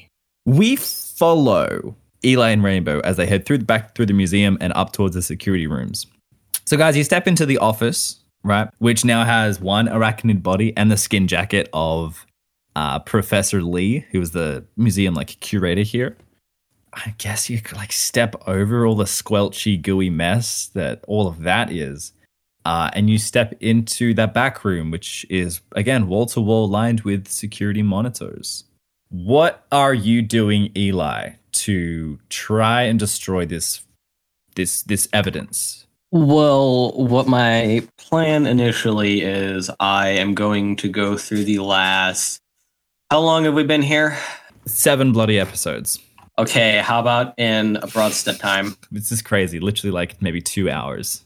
[0.45, 4.71] We follow Eli and Rainbow as they head through the back through the museum and
[4.73, 6.07] up towards the security rooms.
[6.65, 10.91] So, guys, you step into the office, right, which now has one arachnid body and
[10.91, 12.25] the skin jacket of
[12.75, 16.17] uh, Professor Lee, who was the museum like curator here.
[16.93, 21.41] I guess you could like step over all the squelchy, gooey mess that all of
[21.43, 22.13] that is.
[22.63, 27.01] Uh, and you step into that back room, which is again wall to wall lined
[27.01, 28.65] with security monitors.
[29.11, 33.81] What are you doing, Eli, to try and destroy this
[34.55, 35.85] this this evidence?
[36.11, 42.39] Well, what my plan initially is, I am going to go through the last.
[43.09, 44.17] How long have we been here?
[44.65, 45.99] Seven bloody episodes.
[46.39, 48.77] Okay, how about in a broad step time?
[48.91, 49.59] This is crazy.
[49.59, 51.25] Literally like maybe two hours.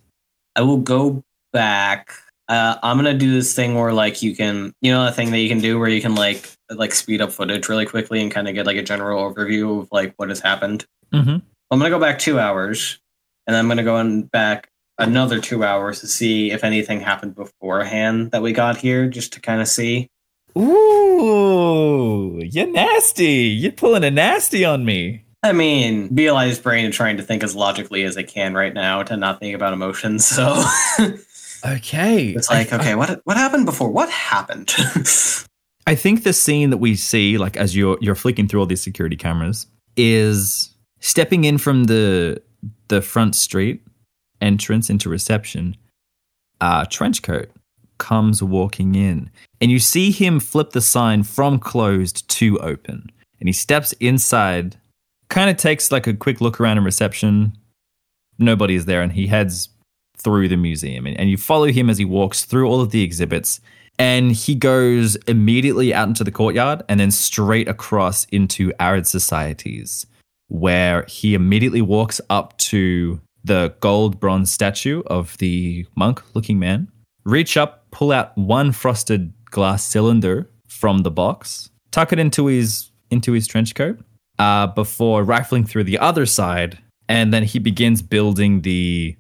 [0.56, 2.14] I will go back.
[2.48, 5.40] Uh, I'm gonna do this thing where like you can, you know, the thing that
[5.40, 8.48] you can do where you can like like speed up footage really quickly and kind
[8.48, 10.86] of get like a general overview of like what has happened.
[11.12, 11.38] Mm-hmm.
[11.72, 13.00] I'm gonna go back two hours,
[13.48, 18.32] and I'm gonna go on back another two hours to see if anything happened beforehand
[18.32, 20.10] that we got here, just to kind of see.
[20.58, 23.26] Ooh, you're nasty.
[23.26, 25.26] You're pulling a nasty on me.
[25.44, 29.04] I mean, Eli's brain is trying to think as logically as it can right now
[29.04, 30.26] to not think about emotions.
[30.26, 30.64] So
[31.66, 32.30] Okay.
[32.30, 33.90] it's like, I- okay, what what happened before?
[33.90, 34.74] What happened?
[35.88, 38.82] I think the scene that we see, like as you're you're flicking through all these
[38.82, 42.42] security cameras, is stepping in from the
[42.88, 43.82] the front street
[44.42, 45.76] entrance into reception.
[46.62, 47.48] Uh, trenchcoat
[47.98, 49.30] comes walking in,
[49.62, 54.78] and you see him flip the sign from closed to open, and he steps inside.
[55.30, 57.58] Kind of takes like a quick look around in reception.
[58.38, 59.70] Nobody is there, and he heads
[60.18, 63.04] through the museum, and, and you follow him as he walks through all of the
[63.04, 63.60] exhibits
[63.98, 70.06] and he goes immediately out into the courtyard and then straight across into arid societies
[70.48, 76.92] where he immediately walks up to the gold bronze statue of the monk looking man,
[77.24, 82.92] reach up, pull out one frosted glass cylinder from the box, tuck it into his
[83.12, 84.00] into his trench coat,
[84.40, 89.16] uh, before rifling through the other side, and then he begins building the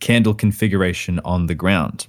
[0.00, 2.06] candle configuration on the ground.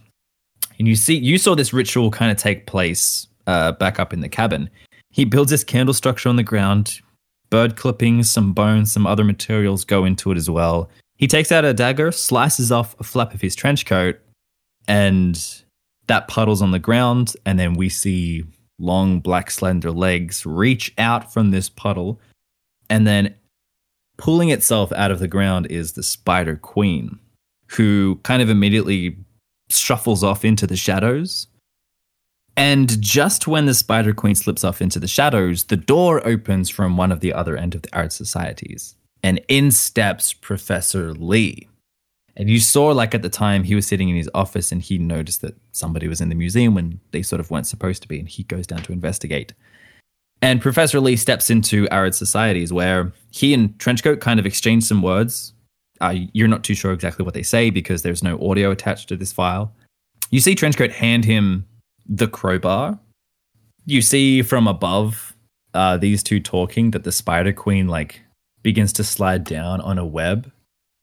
[0.77, 4.19] And you see, you saw this ritual kind of take place uh, back up in
[4.19, 4.69] the cabin.
[5.09, 6.99] He builds this candle structure on the ground.
[7.49, 10.89] Bird clippings, some bones, some other materials go into it as well.
[11.15, 14.19] He takes out a dagger, slices off a flap of his trench coat,
[14.87, 15.63] and
[16.07, 17.33] that puddles on the ground.
[17.45, 18.43] And then we see
[18.77, 22.19] long, black, slender legs reach out from this puddle.
[22.89, 23.35] And then
[24.17, 27.19] pulling itself out of the ground is the Spider Queen,
[27.67, 29.17] who kind of immediately
[29.69, 31.47] shuffles off into the shadows.
[32.57, 36.95] And just when the Spider Queen slips off into the shadows, the door opens from
[36.95, 38.95] one of the other end of the art societies.
[39.23, 41.67] And in steps Professor Lee.
[42.37, 44.97] And you saw, like, at the time he was sitting in his office and he
[44.97, 48.19] noticed that somebody was in the museum when they sort of weren't supposed to be.
[48.19, 49.53] And he goes down to investigate.
[50.41, 55.01] And Professor Lee steps into Arid Societies where he and Trenchcoat kind of exchange some
[55.01, 55.53] words.
[56.01, 59.15] Uh, you're not too sure exactly what they say because there's no audio attached to
[59.15, 59.73] this file.
[60.29, 61.65] You see Trenchcoat hand him
[62.07, 62.99] the crowbar.
[63.85, 65.35] You see from above
[65.73, 68.21] uh, these two talking that the Spider Queen like
[68.63, 70.51] begins to slide down on a web.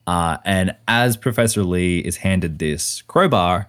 [0.07, 3.68] Uh, and as Professor Lee is handed this crowbar,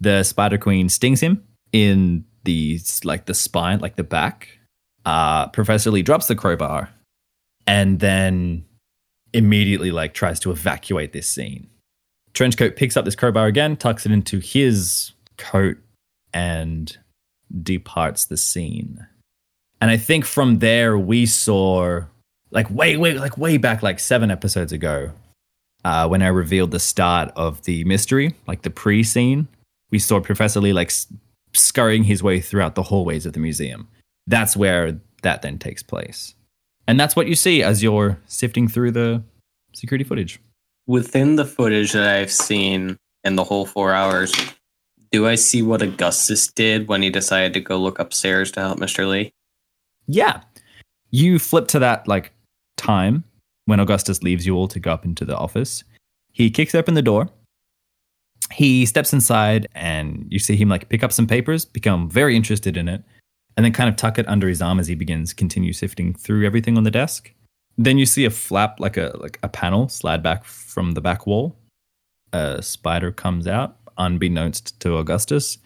[0.00, 4.58] the Spider Queen stings him in the like the spine, like the back.
[5.06, 6.90] Uh, Professor Lee drops the crowbar
[7.66, 8.64] and then
[9.32, 11.68] immediately like tries to evacuate this scene.
[12.32, 15.76] Trenchcoat picks up this crowbar again, tucks it into his coat,
[16.32, 16.96] and
[17.62, 19.06] departs the scene.
[19.80, 22.02] And I think from there we saw
[22.50, 25.12] like way, way, like way back, like seven episodes ago,
[25.84, 29.48] uh, when I revealed the start of the mystery, like the pre-scene,
[29.90, 30.92] we saw Professor Lee like
[31.52, 33.88] scurrying his way throughout the hallways of the museum.
[34.26, 36.34] That's where that then takes place.
[36.86, 39.22] And that's what you see as you're sifting through the
[39.72, 40.40] security footage.
[40.86, 44.32] Within the footage that I've seen in the whole four hours,
[45.12, 48.78] do I see what Augustus did when he decided to go look upstairs to help
[48.78, 49.08] Mr.
[49.08, 49.32] Lee?
[50.06, 50.40] Yeah.
[51.10, 52.32] You flip to that like
[52.76, 53.24] time
[53.66, 55.84] when Augustus leaves you all to go up into the office.
[56.32, 57.28] He kicks open the door.
[58.52, 62.76] He steps inside and you see him like pick up some papers, become very interested
[62.76, 63.04] in it,
[63.56, 66.46] and then kind of tuck it under his arm as he begins continue sifting through
[66.46, 67.32] everything on the desk.
[67.76, 71.26] Then you see a flap like a like a panel slide back from the back
[71.26, 71.56] wall.
[72.32, 75.58] A spider comes out unbeknownst to Augustus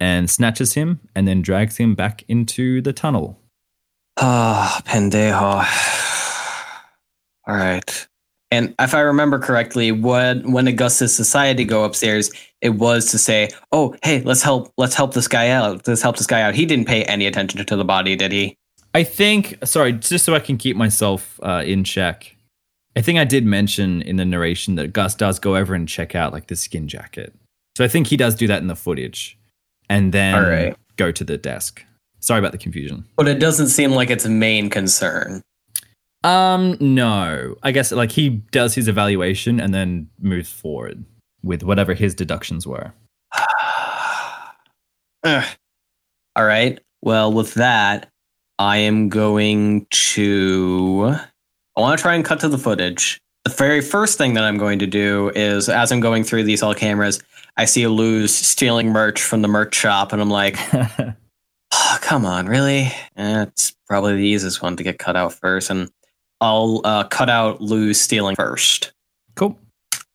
[0.00, 3.38] and snatches him and then drags him back into the tunnel.
[4.18, 5.64] Ah, pendejo.
[7.48, 8.08] All right.
[8.56, 12.30] And if I remember correctly, when when Augustus decided to go upstairs,
[12.62, 15.86] it was to say, "Oh, hey, let's help, let's help this guy out.
[15.86, 18.56] Let's help this guy out." He didn't pay any attention to the body, did he?
[18.94, 22.34] I think, sorry, just so I can keep myself uh, in check.
[22.96, 26.14] I think I did mention in the narration that Gus does go over and check
[26.14, 27.34] out like the skin jacket.
[27.76, 29.38] So I think he does do that in the footage
[29.90, 30.76] and then right.
[30.96, 31.84] go to the desk.
[32.20, 33.04] Sorry about the confusion.
[33.16, 35.42] But it doesn't seem like it's a main concern.
[36.26, 37.54] Um, no.
[37.62, 41.04] I guess like he does his evaluation and then moves forward
[41.44, 42.92] with whatever his deductions were.
[45.22, 45.44] Ugh.
[46.34, 46.80] All right.
[47.02, 48.10] Well, with that,
[48.58, 51.14] I am going to.
[51.76, 53.20] I want to try and cut to the footage.
[53.44, 56.60] The very first thing that I'm going to do is, as I'm going through these
[56.60, 57.22] all cameras,
[57.56, 62.26] I see a Luz stealing merch from the merch shop, and I'm like, oh, come
[62.26, 62.90] on, really?
[63.16, 65.88] Eh, it's probably the easiest one to get cut out first, and
[66.40, 68.92] I'll uh, cut out Luz stealing first.
[69.34, 69.58] cool.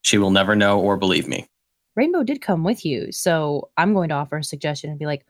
[0.03, 1.47] She will never know or believe me.
[1.95, 5.25] Rainbow did come with you, so I'm going to offer a suggestion and be like,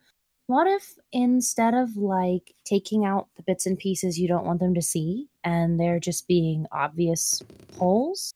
[0.47, 4.73] what if instead of like taking out the bits and pieces you don't want them
[4.75, 7.41] to see and they're just being obvious
[7.77, 8.33] holes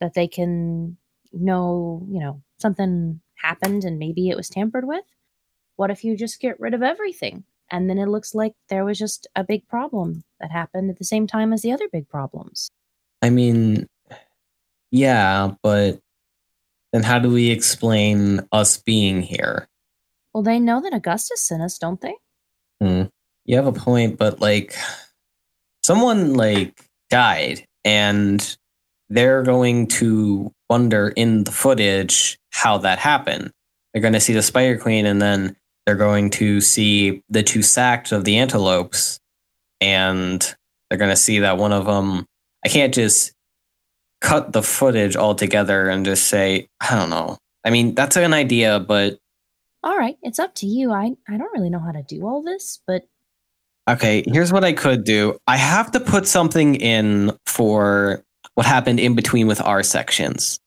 [0.00, 0.96] that they can
[1.32, 5.04] know, you know, something happened and maybe it was tampered with?
[5.76, 8.98] What if you just get rid of everything and then it looks like there was
[8.98, 12.70] just a big problem that happened at the same time as the other big problems?
[13.22, 13.86] I mean,
[14.90, 16.00] yeah, but
[16.92, 19.68] then how do we explain us being here?
[20.32, 22.14] Well, they know that Augustus sent us, don't they?
[22.80, 23.04] Hmm.
[23.44, 24.74] You have a point, but like,
[25.82, 28.56] someone like died, and
[29.10, 33.50] they're going to wonder in the footage how that happened.
[33.92, 35.56] They're going to see the Spider Queen, and then
[35.86, 39.20] they're going to see the two sacks of the antelopes,
[39.80, 40.54] and
[40.88, 42.26] they're going to see that one of them
[42.64, 43.32] I can't just
[44.20, 47.36] cut the footage altogether and just say, I don't know.
[47.64, 49.18] I mean, that's an idea, but
[49.82, 50.92] All right, it's up to you.
[50.92, 53.02] I I don't really know how to do all this, but
[53.88, 55.38] okay, here's what I could do.
[55.46, 58.22] I have to put something in for
[58.54, 60.58] what happened in between with our sections.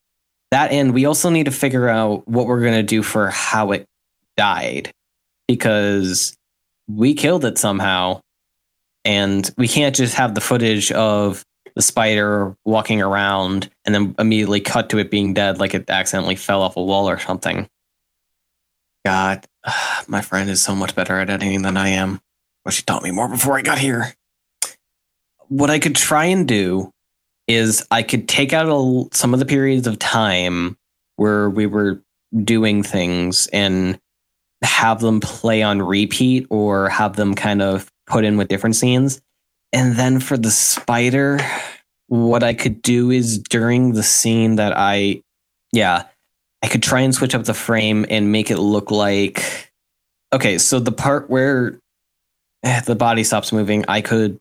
[0.51, 3.71] That and we also need to figure out what we're going to do for how
[3.71, 3.85] it
[4.37, 4.91] died
[5.47, 6.35] because
[6.87, 8.21] we killed it somehow
[9.05, 11.45] and we can't just have the footage of
[11.75, 16.35] the spider walking around and then immediately cut to it being dead like it accidentally
[16.35, 17.69] fell off a wall or something.
[19.05, 19.45] God,
[20.07, 22.19] my friend is so much better at editing than I am.
[22.65, 24.13] Well, she taught me more before I got here.
[25.47, 26.91] What I could try and do
[27.47, 30.77] is I could take out a, some of the periods of time
[31.15, 32.01] where we were
[32.43, 33.99] doing things and
[34.61, 39.21] have them play on repeat or have them kind of put in with different scenes.
[39.73, 41.39] And then for the spider,
[42.07, 45.21] what I could do is during the scene that I,
[45.71, 46.03] yeah,
[46.63, 49.71] I could try and switch up the frame and make it look like,
[50.33, 51.79] okay, so the part where
[52.63, 54.39] eh, the body stops moving, I could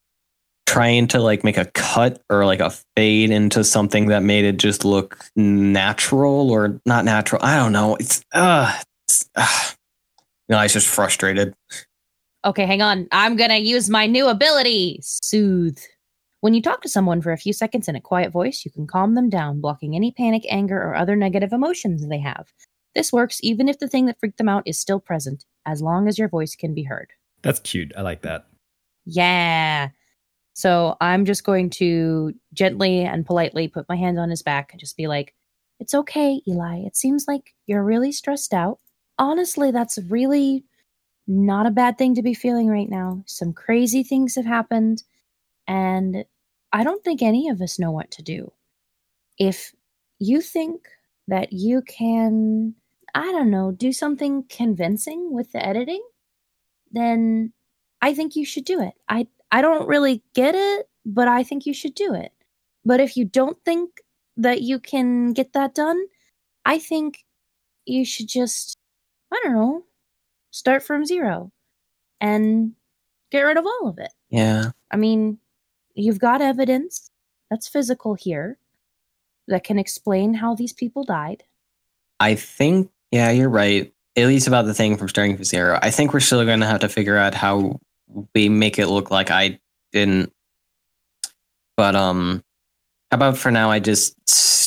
[0.66, 4.56] trying to like make a cut or like a fade into something that made it
[4.56, 7.42] just look natural or not natural.
[7.42, 7.96] I don't know.
[7.96, 9.70] It's uh, it's, uh
[10.48, 11.54] no, I was just frustrated.
[12.44, 13.08] okay, hang on.
[13.12, 15.78] I'm going to use my new ability, soothe.
[16.40, 18.86] When you talk to someone for a few seconds in a quiet voice, you can
[18.86, 22.46] calm them down, blocking any panic, anger, or other negative emotions they have.
[22.94, 26.08] This works even if the thing that freaked them out is still present, as long
[26.08, 27.10] as your voice can be heard.
[27.42, 27.92] That's cute.
[27.96, 28.46] I like that.
[29.04, 29.88] Yeah.
[30.54, 34.80] So I'm just going to gently and politely put my hand on his back and
[34.80, 35.34] just be like,
[35.78, 36.78] It's okay, Eli.
[36.86, 38.78] It seems like you're really stressed out.
[39.18, 40.64] Honestly, that's really
[41.26, 43.22] not a bad thing to be feeling right now.
[43.26, 45.04] Some crazy things have happened,
[45.68, 46.24] and
[46.72, 48.52] I don't think any of us know what to do.
[49.38, 49.74] If
[50.18, 50.88] you think
[51.28, 52.74] that you can,
[53.14, 56.02] I don't know, do something convincing with the editing,
[56.90, 57.52] then
[58.02, 58.94] I think you should do it.
[59.08, 62.32] I I don't really get it, but I think you should do it.
[62.84, 63.90] But if you don't think
[64.36, 66.00] that you can get that done,
[66.66, 67.24] I think
[67.86, 68.78] you should just
[69.32, 69.84] I don't know,
[70.50, 71.52] start from zero
[72.20, 72.72] and
[73.30, 74.12] get rid of all of it.
[74.30, 74.70] Yeah.
[74.90, 75.38] I mean,
[75.94, 77.10] you've got evidence
[77.50, 78.58] that's physical here
[79.48, 81.44] that can explain how these people died.
[82.18, 83.92] I think, yeah, you're right.
[84.16, 85.78] At least about the thing from starting from zero.
[85.82, 87.78] I think we're still going to have to figure out how
[88.34, 89.60] we make it look like I
[89.92, 90.32] didn't.
[91.76, 92.42] But um,
[93.10, 93.70] how about for now?
[93.70, 94.16] I just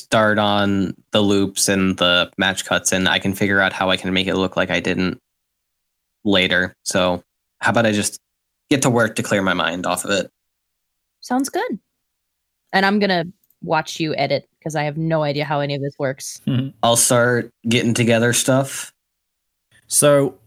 [0.09, 3.97] start on the loops and the match cuts, and I can figure out how I
[3.97, 5.19] can make it look like I didn't
[6.23, 6.73] later.
[6.83, 7.21] So
[7.59, 8.19] how about I just
[8.71, 10.31] get to work to clear my mind off of it?
[11.21, 11.79] Sounds good.
[12.73, 13.31] And I'm going to
[13.61, 16.41] watch you edit because I have no idea how any of this works.
[16.47, 16.69] Mm-hmm.
[16.81, 18.91] I'll start getting together stuff.
[19.85, 20.39] So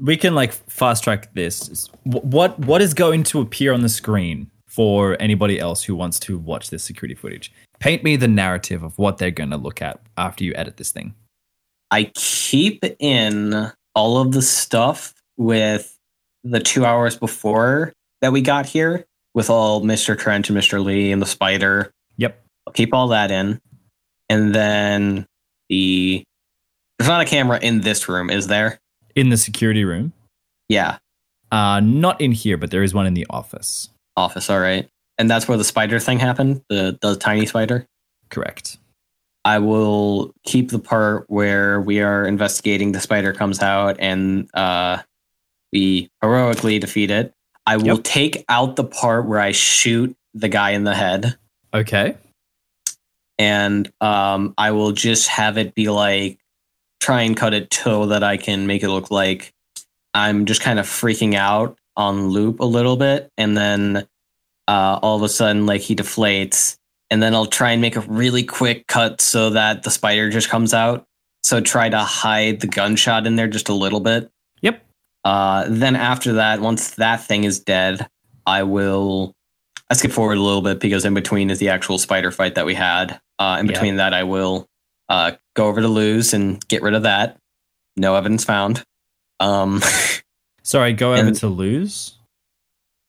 [0.00, 1.88] we can like fast track this.
[2.04, 6.38] What what is going to appear on the screen for anybody else who wants to
[6.38, 7.52] watch this security footage?
[7.78, 10.90] Paint me the narrative of what they're going to look at after you edit this
[10.90, 11.14] thing.
[11.90, 15.98] I keep in all of the stuff with
[16.42, 19.04] the two hours before that we got here
[19.34, 20.18] with all Mr.
[20.18, 20.82] Trent and Mr.
[20.82, 21.92] Lee and the spider.
[22.16, 22.42] Yep.
[22.66, 23.60] I'll keep all that in.
[24.28, 25.26] And then
[25.68, 26.24] the
[26.98, 28.78] there's not a camera in this room, is there?
[29.14, 30.12] In the security room.
[30.68, 30.98] Yeah.
[31.50, 33.90] Uh not in here, but there is one in the office.
[34.16, 34.88] Office, all right.
[35.18, 37.86] And that's where the spider thing happened, the the tiny spider.
[38.30, 38.78] Correct.
[39.44, 42.92] I will keep the part where we are investigating.
[42.92, 44.98] The spider comes out and uh,
[45.72, 47.32] we heroically defeat it.
[47.66, 48.04] I will Yep.
[48.04, 51.36] take out the part where I shoot the guy in the head,
[51.72, 52.16] Okay.
[53.38, 56.38] and um, I will just have it be like
[57.00, 59.52] try and cut it so that I can make it look like
[60.14, 64.06] I'm just kind of freaking out on loop a little bit, and then
[64.68, 66.76] uh, all of a sudden, like he deflates,
[67.10, 70.48] and then I'll try and make a really quick cut so that the spider just
[70.48, 71.04] comes out.
[71.42, 74.30] So try to hide the gunshot in there just a little bit.
[74.62, 74.82] Yep.
[75.24, 78.06] Uh, then after that, once that thing is dead,
[78.46, 79.34] I will.
[79.90, 82.64] I skip forward a little bit because in between is the actual spider fight that
[82.64, 83.20] we had.
[83.38, 84.66] Uh, in between that, I will
[85.10, 87.36] uh, go over to Luz and get rid of that.
[87.96, 88.82] No evidence found.
[89.40, 89.82] Um,
[90.62, 92.18] Sorry, go over And- to Luz.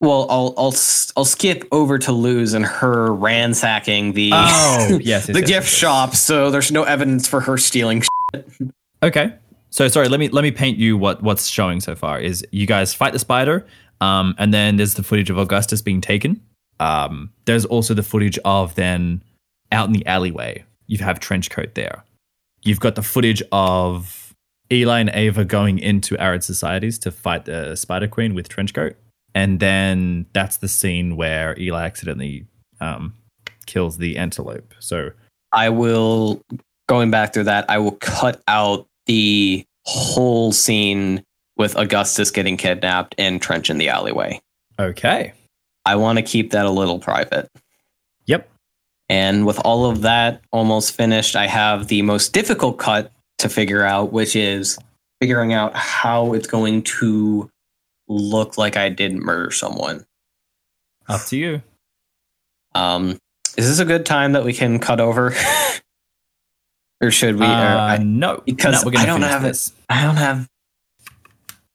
[0.00, 0.74] Well, I'll I'll
[1.16, 5.50] I'll skip over to Luz and her ransacking the Oh, yes, yes, the yes, gift
[5.50, 6.14] yes, shop.
[6.14, 8.02] So there's no evidence for her stealing.
[9.02, 9.32] Okay.
[9.70, 12.66] So sorry, let me let me paint you what what's showing so far is you
[12.66, 13.66] guys fight the spider,
[14.00, 16.40] um, and then there's the footage of Augustus being taken.
[16.80, 19.22] Um, there's also the footage of then
[19.72, 20.64] out in the alleyway.
[20.86, 22.04] You have trench coat there.
[22.62, 24.34] You've got the footage of
[24.70, 28.96] Eli and Ava going into arid societies to fight the Spider Queen with trench coat,
[29.36, 32.46] and then that's the scene where Eli accidentally
[32.80, 33.12] um,
[33.66, 34.72] kills the antelope.
[34.78, 35.10] So
[35.52, 36.40] I will
[36.88, 37.68] going back through that.
[37.68, 41.22] I will cut out the whole scene
[41.58, 44.40] with Augustus getting kidnapped and Trench in the alleyway.
[44.78, 45.34] okay,
[45.84, 47.50] I want to keep that a little private.
[48.24, 48.48] yep,
[49.10, 53.84] And with all of that almost finished, I have the most difficult cut to figure
[53.84, 54.78] out, which is
[55.20, 57.50] figuring out how it's going to
[58.08, 60.04] look like I didn't murder someone.
[61.08, 61.62] up to you.
[62.74, 63.18] Um,
[63.56, 65.34] is this a good time that we can cut over?
[67.00, 67.46] or should we?
[67.46, 69.48] or Uh, I, no, because no, we're gonna I don't have it.
[69.48, 69.72] this.
[69.88, 70.48] I don't have.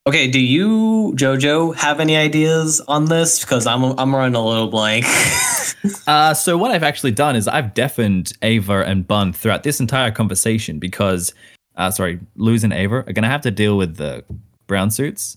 [0.06, 3.40] Okay, do you, Jojo, have any ideas on this?
[3.40, 5.06] Because I'm I'm running a little blank.
[6.06, 10.12] Uh, so what I've actually done is I've deafened Ava and Bun throughout this entire
[10.12, 11.34] conversation because,
[11.74, 14.24] uh, sorry, Luz and Ava are gonna have to deal with the
[14.68, 15.34] brown suits,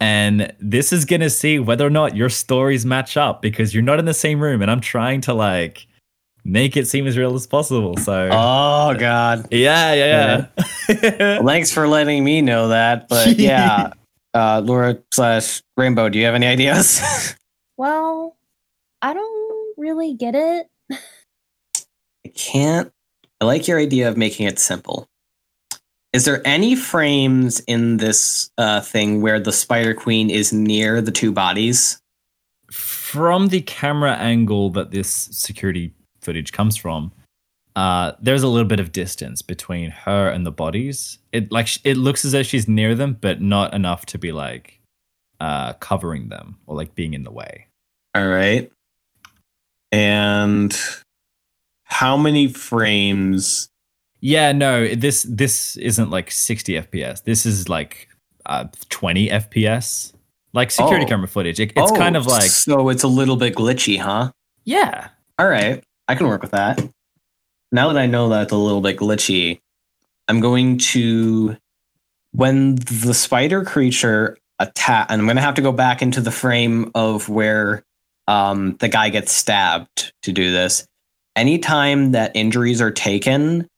[0.00, 3.98] and this is gonna see whether or not your stories match up because you're not
[3.98, 5.86] in the same room, and I'm trying to like
[6.44, 7.96] make it seem as real as possible.
[7.96, 9.48] So oh God!
[9.52, 10.46] yeah, yeah,
[10.88, 11.38] yeah.
[11.38, 13.08] Well, thanks for letting me know that.
[13.08, 13.92] But yeah,
[14.34, 17.34] uh, Laura slash Rainbow, do you have any ideas?
[17.76, 18.36] Well,
[19.02, 20.68] I don't really get it.
[20.90, 22.92] I can't.
[23.40, 25.08] I like your idea of making it simple.
[26.12, 31.12] Is there any frames in this uh, thing where the Spider Queen is near the
[31.12, 32.00] two bodies?
[33.08, 37.10] from the camera angle that this security footage comes from,
[37.74, 41.18] uh, there's a little bit of distance between her and the bodies.
[41.32, 44.80] It like it looks as though she's near them, but not enough to be like
[45.40, 47.68] uh, covering them or like being in the way.
[48.14, 48.70] All right.
[49.90, 50.78] And
[51.84, 53.70] how many frames?
[54.20, 57.22] Yeah, no, this this isn't like 60 FPS.
[57.24, 58.08] This is like
[58.46, 60.12] uh, 20 FPS.
[60.54, 61.08] Like security Oh.
[61.08, 61.60] camera footage.
[61.60, 64.32] It, it's kind Oh, of like so it's a little bit glitchy, huh?
[64.64, 65.08] yeah,
[65.38, 66.80] All right, I can work with that.
[67.70, 69.60] Now that I know that it's a little bit glitchy,
[70.26, 71.56] I'm going to
[72.32, 76.30] when the spider creature attack, and I'm going to have to go back into the
[76.30, 77.84] frame of where
[78.26, 80.86] um, the guy gets stabbed to do this.
[81.36, 83.68] Anytime that injuries are taken,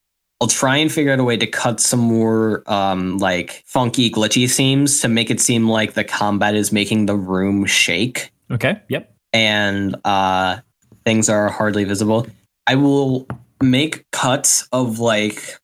[0.40, 4.48] I'll try and figure out a way to cut some more um, like funky, glitchy
[4.48, 9.14] seams to make it seem like the combat is making the room shake okay, yep,
[9.34, 10.58] and uh,
[11.04, 12.26] things are hardly visible.
[12.66, 13.26] I will
[13.62, 15.58] make cuts of like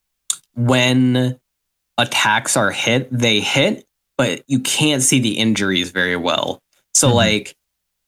[0.55, 1.39] when
[1.97, 3.83] attacks are hit, they hit,
[4.17, 6.59] but you can't see the injuries very well.
[6.93, 7.15] So Mhm.
[7.15, 7.55] like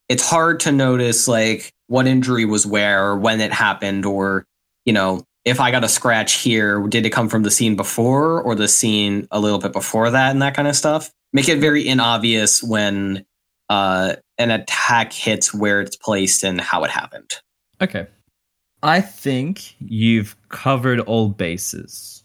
[0.07, 4.45] it's hard to notice like what injury was where or when it happened or
[4.85, 8.41] you know if I got a scratch here, did it come from the scene before
[8.41, 11.11] or the scene a little bit before that and that kind of stuff?
[11.33, 13.25] Make it very inobvious when
[13.69, 17.31] uh, an attack hits where it's placed and how it happened.
[17.81, 18.07] okay.
[18.81, 22.23] I think you've covered all bases.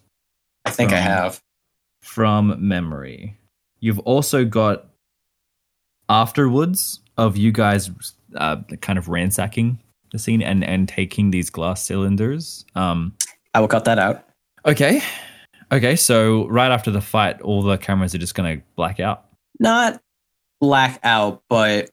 [0.64, 1.42] I think I Um, have.
[2.00, 3.36] from memory.
[3.80, 4.86] You've also got
[6.08, 7.90] afterwards of you guys
[8.36, 9.78] uh, kind of ransacking
[10.18, 12.64] scene and and taking these glass cylinders.
[12.74, 13.14] Um,
[13.52, 14.24] I will cut that out.
[14.66, 15.02] okay,
[15.70, 15.96] okay.
[15.96, 19.24] So right after the fight, all the cameras are just gonna black out.
[19.60, 20.00] Not
[20.60, 21.90] black out, but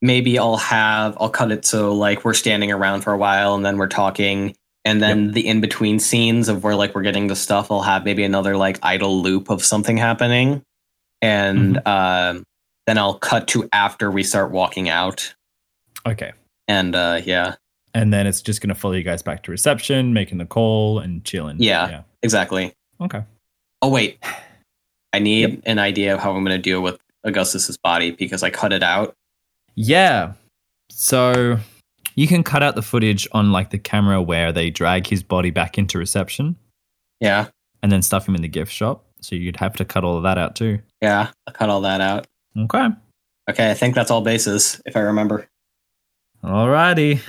[0.00, 3.64] maybe I'll have I'll cut it so like we're standing around for a while and
[3.64, 4.54] then we're talking.
[4.84, 8.04] And then the in between scenes of where like we're getting the stuff, I'll have
[8.04, 10.62] maybe another like idle loop of something happening.
[11.22, 12.42] And um
[12.86, 15.34] then I'll cut to after we start walking out.
[16.04, 16.32] Okay,
[16.72, 17.56] And uh yeah,
[17.92, 21.22] and then it's just gonna follow you guys back to reception, making the call and
[21.22, 21.56] chilling.
[21.60, 21.90] Yeah.
[21.90, 22.02] yeah.
[22.22, 22.72] exactly.
[22.98, 23.22] Okay.
[23.82, 24.18] Oh wait,
[25.12, 28.48] I need an idea of how I'm going to deal with Augustus's body because I
[28.48, 29.14] cut it out.
[29.74, 30.32] Yeah.
[30.88, 31.58] So
[32.14, 35.50] you can cut out the footage on like the camera where they drag his body
[35.50, 36.56] back into reception.
[37.20, 37.48] Yeah,
[37.82, 39.04] and then stuff him in the gift shop.
[39.20, 40.80] So you'd have to cut all of that out too.
[41.02, 42.26] yeah, I cut all that out.
[42.56, 42.88] Okay.
[43.50, 45.48] Okay, I think that's all bases if I remember.
[46.44, 47.20] Alrighty.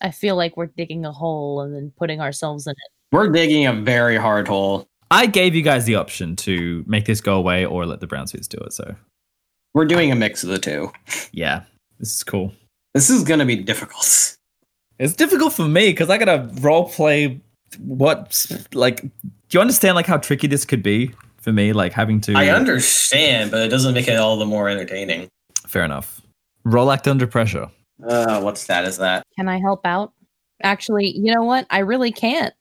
[0.00, 2.90] I feel like we're digging a hole and then putting ourselves in it.
[3.12, 4.86] We're digging a very hard hole.
[5.10, 8.26] I gave you guys the option to make this go away or let the brown
[8.26, 8.72] suits do it.
[8.72, 8.94] So
[9.74, 10.90] We're doing a mix of the two.
[11.32, 11.62] yeah,
[11.98, 12.52] this is cool.
[12.94, 14.36] This is going to be difficult.
[14.98, 17.40] It's difficult for me because I gotta role play
[17.78, 19.10] what like do
[19.50, 21.72] you understand like how tricky this could be for me?
[21.72, 25.28] Like having to I understand, but it doesn't make it all the more entertaining.
[25.66, 26.20] Fair enough.
[26.64, 27.68] Roll act under pressure.
[28.06, 29.24] Uh, what stat is that?
[29.36, 30.12] Can I help out?
[30.62, 31.66] Actually, you know what?
[31.70, 32.54] I really can't.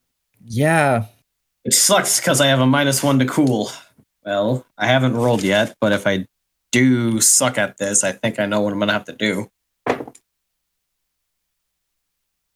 [0.43, 1.05] Yeah.
[1.63, 3.69] It sucks because I have a minus one to cool.
[4.25, 6.25] Well, I haven't rolled yet, but if I
[6.71, 9.49] do suck at this, I think I know what I'm gonna have to do.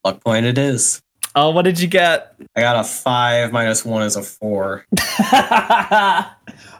[0.03, 1.01] Luck point it is.
[1.35, 2.35] Oh, what did you get?
[2.55, 4.85] I got a five minus one is a four.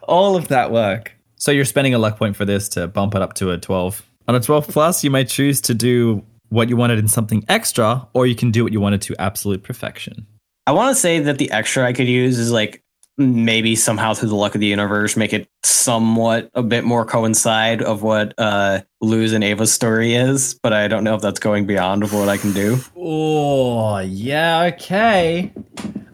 [0.03, 1.11] All of that work.
[1.35, 4.03] So you're spending a luck point for this to bump it up to a 12.
[4.27, 8.07] On a 12 plus, you might choose to do what you wanted in something extra,
[8.13, 10.25] or you can do what you wanted to absolute perfection.
[10.67, 12.83] I want to say that the extra I could use is like
[13.17, 17.81] maybe somehow through the luck of the universe make it somewhat a bit more coincide
[17.81, 21.65] of what uh Luz and Ava's story is, but I don't know if that's going
[21.65, 22.77] beyond of what I can do.
[22.97, 25.53] Oh, yeah, okay.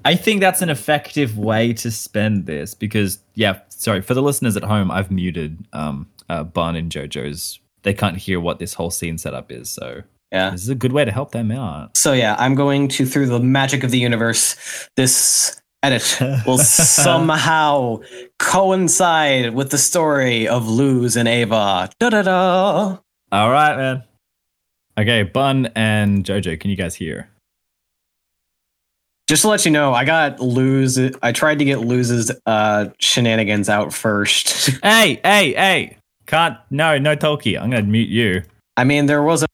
[0.04, 4.58] I think that's an effective way to spend this because, yeah, sorry, for the listeners
[4.58, 7.60] at home, I've muted um, uh, Bun and JoJo's.
[7.84, 10.52] They can't hear what this whole scene setup is, so Yeah.
[10.52, 11.98] this is a good way to help them out.
[11.98, 14.56] So yeah, I'm going to through the magic of the universe,
[14.96, 17.98] this edit will somehow
[18.40, 21.90] coincide with the story of Luz and Ava.
[22.00, 22.98] Da da da.
[23.32, 24.04] All right, man.
[25.00, 27.30] Okay, Bun and JoJo, can you guys hear?
[29.28, 31.00] Just to let you know, I got Luz.
[31.24, 34.70] I tried to get Luz's uh, shenanigans out first.
[34.84, 35.98] Hey, hey, hey!
[36.32, 36.58] Can't.
[36.70, 37.58] No, no talkie.
[37.58, 38.44] I'm gonna mute you.
[38.78, 39.48] I mean, there was a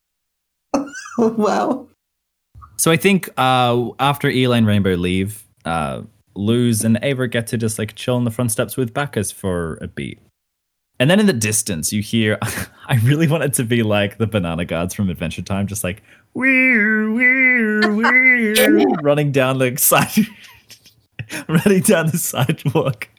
[1.18, 1.88] wow.
[2.76, 6.04] So I think uh, after Eli and Rainbow leave, uh,
[6.36, 9.80] Luz and Ava get to just like chill on the front steps with Bacchus for
[9.82, 10.20] a beat.
[11.00, 12.38] And then in the distance, you hear.
[12.88, 16.04] I really want it to be like the banana guards from Adventure Time, just like
[16.36, 20.28] weir, weir, weir, running down the side,
[21.48, 23.10] running down the sidewalk,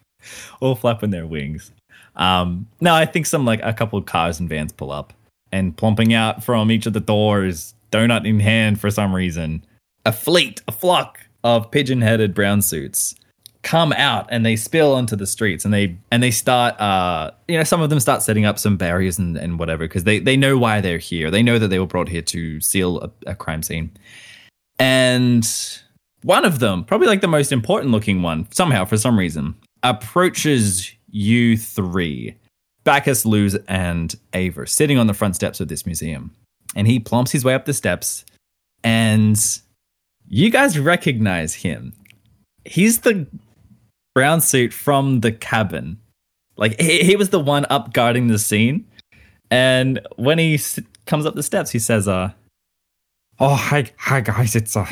[0.61, 1.73] all flapping their wings.
[2.19, 5.12] Um, no, I think some like a couple of cars and vans pull up,
[5.53, 9.64] and plumping out from each of the doors, donut in hand for some reason,
[10.05, 13.14] a fleet, a flock of pigeon-headed brown suits
[13.62, 17.57] come out and they spill onto the streets and they and they start uh you
[17.59, 20.37] know some of them start setting up some barriers and, and whatever because they they
[20.37, 21.31] know why they're here.
[21.31, 23.91] They know that they were brought here to seal a, a crime scene.
[24.79, 25.47] And
[26.23, 30.93] one of them probably like the most important looking one somehow for some reason approaches
[31.11, 32.37] you three
[32.85, 36.31] Bacchus, Luz, and Ava sitting on the front steps of this museum.
[36.75, 38.25] And he plumps his way up the steps,
[38.85, 39.39] and
[40.29, 41.95] you guys recognize him.
[42.65, 43.27] He's the
[44.15, 45.99] brown suit from the cabin.
[46.57, 48.87] Like, he, he was the one up guarding the scene.
[49.51, 52.33] And when he s- comes up the steps, he says, uh,
[53.41, 54.55] Oh, hi, hi guys.
[54.57, 54.87] It's, uh,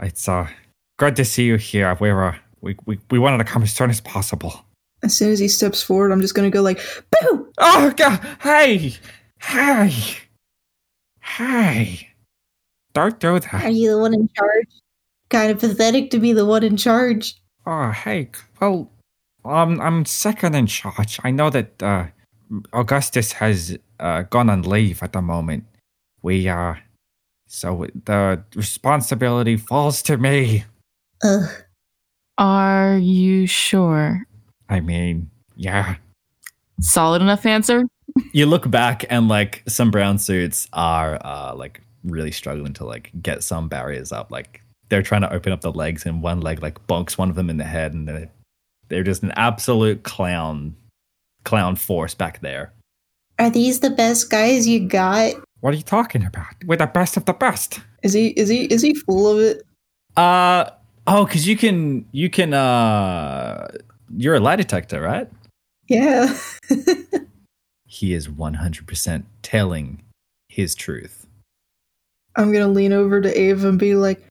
[0.00, 0.48] it's, uh,
[0.98, 1.96] good to see you here.
[2.00, 4.64] We're, uh, we, we, we wanted to come as soon as possible.
[5.02, 6.80] As soon as he steps forward, I'm just gonna go like,
[7.10, 7.52] boo!
[7.58, 8.20] Oh God!
[8.40, 8.94] Hey,
[9.40, 9.92] hey,
[11.20, 12.08] hey!
[12.94, 13.64] Don't do that.
[13.64, 14.68] Are you the one in charge?
[15.28, 17.36] Kind of pathetic to be the one in charge.
[17.66, 18.30] Oh, hey.
[18.60, 18.90] Well,
[19.44, 21.20] um, I'm second in charge.
[21.22, 22.06] I know that uh,
[22.72, 25.64] Augustus has uh, gone on leave at the moment.
[26.22, 26.74] We uh,
[27.46, 30.64] so the responsibility falls to me.
[31.22, 31.48] Ugh.
[32.36, 34.27] Are you sure?
[34.68, 35.96] I mean, yeah.
[36.80, 37.84] Solid enough answer?
[38.32, 43.10] you look back and like some brown suits are uh like really struggling to like
[43.20, 46.62] get some barriers up like they're trying to open up the legs and one leg
[46.62, 48.30] like bonks one of them in the head and they're,
[48.88, 50.74] they're just an absolute clown
[51.44, 52.72] clown force back there
[53.38, 55.34] Are these the best guys you got?
[55.60, 58.64] what are you talking about we're the best of the best Is he is he
[58.64, 59.62] is he full of it?
[60.16, 60.70] uh
[61.06, 63.68] oh because you can you can uh
[64.16, 65.28] you're a lie detector right
[65.88, 66.36] Yeah.
[67.86, 70.02] he is 100% telling
[70.48, 71.26] his truth
[72.38, 74.24] I'm gonna lean over to Ava and be like,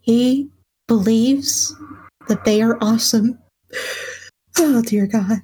[0.00, 0.48] He
[0.86, 1.74] believes
[2.28, 3.38] that they are awesome.
[4.58, 5.36] Oh dear God.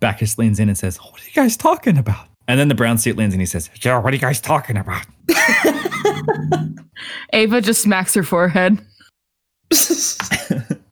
[0.00, 2.28] Bacchus leans in and says, What are you guys talking about?
[2.48, 4.40] And then the brown suit leans in and he says, Yeah, what are you guys
[4.40, 5.04] talking about?
[7.34, 8.80] Ava just smacks her forehead.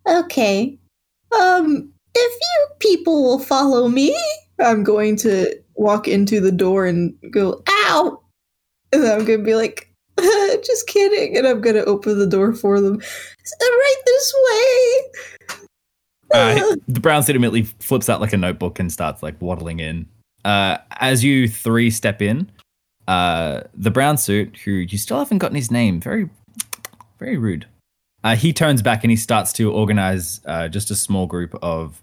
[0.06, 0.78] Okay.
[1.40, 4.16] Um, if you people will follow me,
[4.60, 8.20] I'm going to walk into the door and go, ow!
[8.92, 11.36] And I'm gonna be like, just kidding.
[11.36, 12.98] And I'm gonna open the door for them.
[13.60, 15.58] right this way.
[16.34, 20.08] Uh, the brown suit immediately flips out like a notebook and starts like waddling in.
[20.44, 22.50] Uh, as you three step in,
[23.06, 26.28] uh, the brown suit, who you still haven't gotten his name, very,
[27.18, 27.66] very rude.
[28.24, 32.02] Uh, he turns back and he starts to organize uh, just a small group of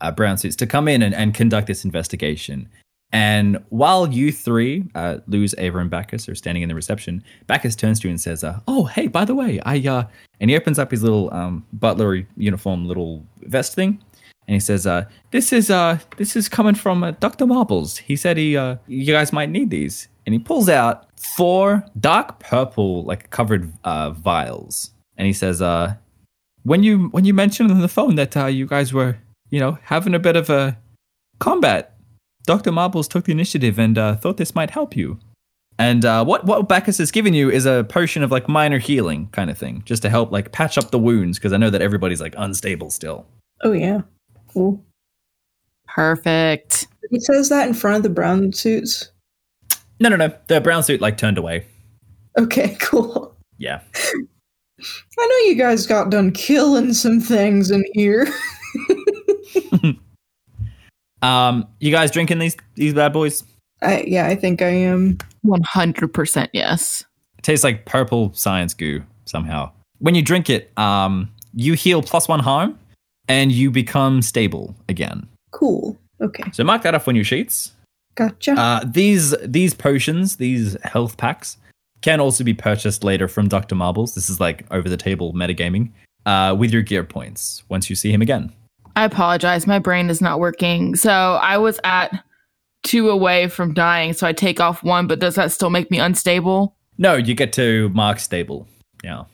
[0.00, 2.68] uh, brown suits to come in and, and conduct this investigation.
[3.12, 7.76] And while you three, uh, Luz, Ava, and Bacchus, are standing in the reception, Bacchus
[7.76, 10.04] turns to you and says, uh, "Oh, hey, by the way, I," uh,
[10.40, 14.02] and he opens up his little um, butler uniform, little vest thing,
[14.48, 15.68] and he says, uh, "This is
[16.16, 17.98] this is coming from Doctor Marbles.
[17.98, 23.02] He said he, you guys might need these." And he pulls out four dark purple,
[23.04, 25.94] like covered vials, and he says, uh,
[26.62, 29.18] "When you when you mentioned on the phone that uh, you guys were,
[29.50, 30.78] you know, having a bit of a
[31.38, 31.96] combat."
[32.44, 32.72] Dr.
[32.72, 35.20] Marbles took the initiative and uh, thought this might help you.
[35.78, 39.28] And uh, what what Bacchus has given you is a potion of like minor healing
[39.32, 41.82] kind of thing, just to help like patch up the wounds because I know that
[41.82, 43.26] everybody's like unstable still.
[43.62, 44.02] Oh yeah,
[44.52, 44.84] cool.
[45.86, 46.88] Perfect.
[47.10, 49.10] He says that in front of the brown suits.
[50.00, 50.32] No, no, no.
[50.48, 51.66] The brown suit like turned away.
[52.38, 53.34] Okay, cool.
[53.58, 53.80] Yeah.
[55.18, 58.26] I know you guys got done killing some things in here.
[61.22, 63.44] Um, you guys drinking these these bad boys?
[63.80, 65.18] I yeah, I think I am.
[65.46, 67.04] 100% yes.
[67.38, 69.70] It tastes like purple science goo somehow.
[69.98, 72.76] When you drink it, um, you heal plus one harm,
[73.28, 75.28] and you become stable again.
[75.52, 75.96] Cool.
[76.20, 77.72] Okay, So mark that off on your sheets.
[78.16, 78.52] gotcha.
[78.52, 81.56] Uh, these these potions, these health packs,
[82.02, 84.14] can also be purchased later from Doctor Marbles.
[84.14, 85.90] This is like over the table metagaming
[86.26, 88.52] uh, with your gear points once you see him again.
[88.94, 89.66] I apologize.
[89.66, 90.96] My brain is not working.
[90.96, 92.22] So I was at
[92.82, 94.12] two away from dying.
[94.12, 96.76] So I take off one, but does that still make me unstable?
[96.98, 98.68] No, you get to mark stable.
[99.02, 99.24] Yeah,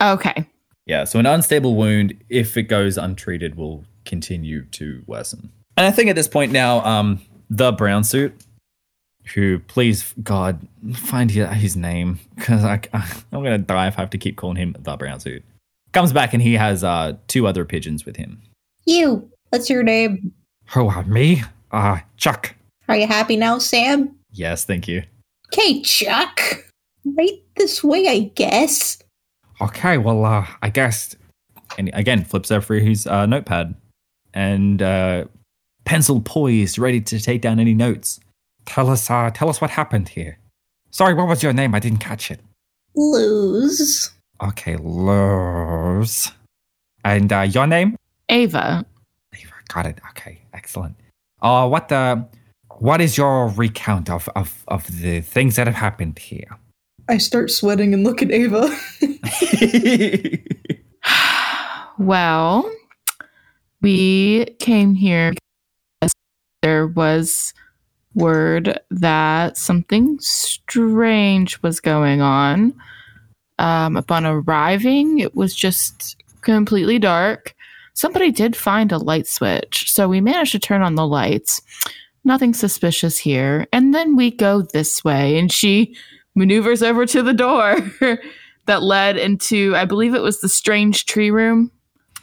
[0.00, 0.46] Okay.
[0.86, 1.04] yeah.
[1.04, 5.52] So an unstable wound, if it goes untreated, will continue to worsen.
[5.76, 7.20] And I think at this point now, um,
[7.50, 8.34] the brown suit,
[9.34, 14.18] who please God find his name because I, I'm gonna die if I have to
[14.18, 15.44] keep calling him the brown suit.
[15.92, 18.40] Comes back and he has uh, two other pigeons with him.
[18.84, 20.32] You, what's your name?
[20.70, 21.42] Who are me?
[21.70, 22.54] Uh, Chuck.
[22.88, 24.14] Are you happy now, Sam?
[24.32, 25.02] Yes, thank you.
[25.52, 26.40] Okay, Chuck.
[27.04, 28.98] Right this way, I guess.
[29.60, 31.14] Okay, well, uh, I guess.
[31.78, 33.74] And again, flips over his uh, notepad
[34.34, 35.24] and uh,
[35.84, 38.20] pencil poised, ready to take down any notes.
[38.66, 40.38] Tell us, uh, tell us what happened here.
[40.90, 41.74] Sorry, what was your name?
[41.74, 42.40] I didn't catch it.
[42.94, 44.10] Luz.
[44.42, 46.32] Okay, Lurs.
[47.04, 47.96] And uh, your name?
[48.28, 48.84] Ava.
[49.34, 49.52] Ava.
[49.68, 49.98] Got it.
[50.10, 50.96] Okay, excellent.
[51.40, 52.26] Uh, what the?
[52.78, 56.58] What is your recount of, of, of the things that have happened here?
[57.08, 58.76] I start sweating and look at Ava.
[61.98, 62.70] Well,
[63.82, 65.34] we came here
[66.00, 66.12] because
[66.62, 67.52] there was
[68.14, 72.74] word that something strange was going on.
[73.58, 77.54] Um, upon arriving, it was just completely dark.
[77.94, 81.60] Somebody did find a light switch, so we managed to turn on the lights.
[82.24, 83.66] Nothing suspicious here.
[83.72, 85.94] And then we go this way, and she
[86.34, 87.76] maneuvers over to the door
[88.66, 91.70] that led into, I believe it was the strange tree room.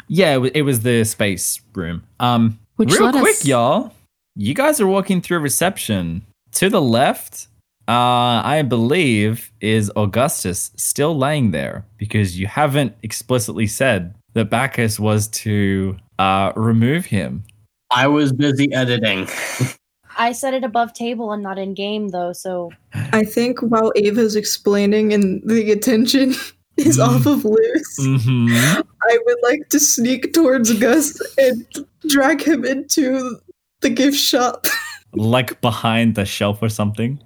[0.07, 2.03] Yeah, it was the space room.
[2.19, 3.93] Um, Which real quick, us- y'all.
[4.41, 6.25] You guys are walking through reception.
[6.53, 7.49] To the left,
[7.89, 14.97] uh, I believe, is Augustus still laying there because you haven't explicitly said that Bacchus
[14.97, 17.43] was to uh, remove him.
[17.91, 19.27] I was busy editing.
[20.17, 24.37] I set it above table and not in game though, so I think while Ava's
[24.37, 26.33] explaining and the attention
[26.77, 28.81] is off of Luz, Mm-hmm.
[29.03, 33.37] I would like to sneak towards Gus and drag him into
[33.81, 34.65] the gift shop.
[35.13, 37.21] like behind the shelf or something.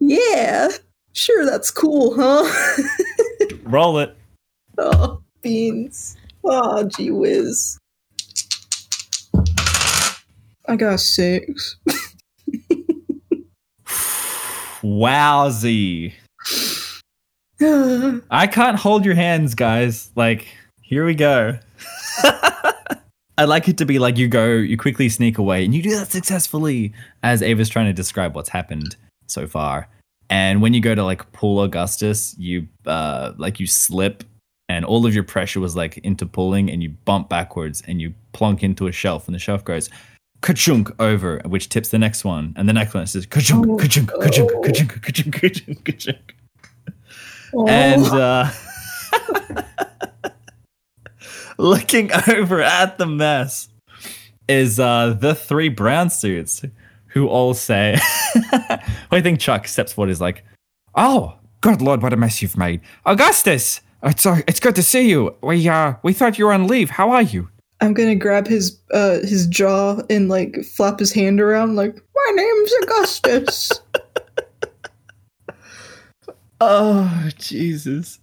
[0.00, 0.68] yeah,
[1.12, 2.84] sure, that's cool, huh?
[3.62, 4.16] Roll it.
[4.78, 6.16] oh, beans.
[6.44, 7.78] Oh, gee whiz.
[10.68, 11.76] I got six.
[14.82, 16.12] Wowsy.
[18.30, 20.10] I can't hold your hands, guys.
[20.16, 20.46] Like,
[20.80, 21.58] here we go.
[23.42, 25.90] I'd like it to be like you go, you quickly sneak away, and you do
[25.96, 26.92] that successfully
[27.24, 28.94] as Ava's trying to describe what's happened
[29.26, 29.88] so far.
[30.30, 34.22] And when you go to like pull Augustus, you uh like you slip
[34.68, 38.14] and all of your pressure was like into pulling and you bump backwards and you
[38.32, 39.90] plunk into a shelf and the shelf goes
[40.40, 42.52] ka-chunk over, which tips the next one.
[42.56, 46.34] And the next one says ka-chunk, Oh, ka-chunk, ka-chunk, ka-chunk, ka-chunk, ka-chunk, ka-chunk.
[47.54, 47.66] Oh.
[47.66, 48.50] And uh,
[51.58, 53.68] looking over at the mess
[54.48, 56.64] is uh, the three brown suits
[57.06, 57.98] who all say,
[59.10, 60.44] I think Chuck steps forward is like,
[60.94, 62.80] Oh, good lord, what a mess you've made.
[63.06, 65.34] Augustus, it's, uh, it's good to see you.
[65.42, 66.90] We, uh, we thought you were on leave.
[66.90, 67.48] How are you?
[67.80, 72.32] I'm gonna grab his uh his jaw and like flap his hand around like My
[72.34, 73.72] name's Augustus.
[76.64, 78.20] Oh, Jesus.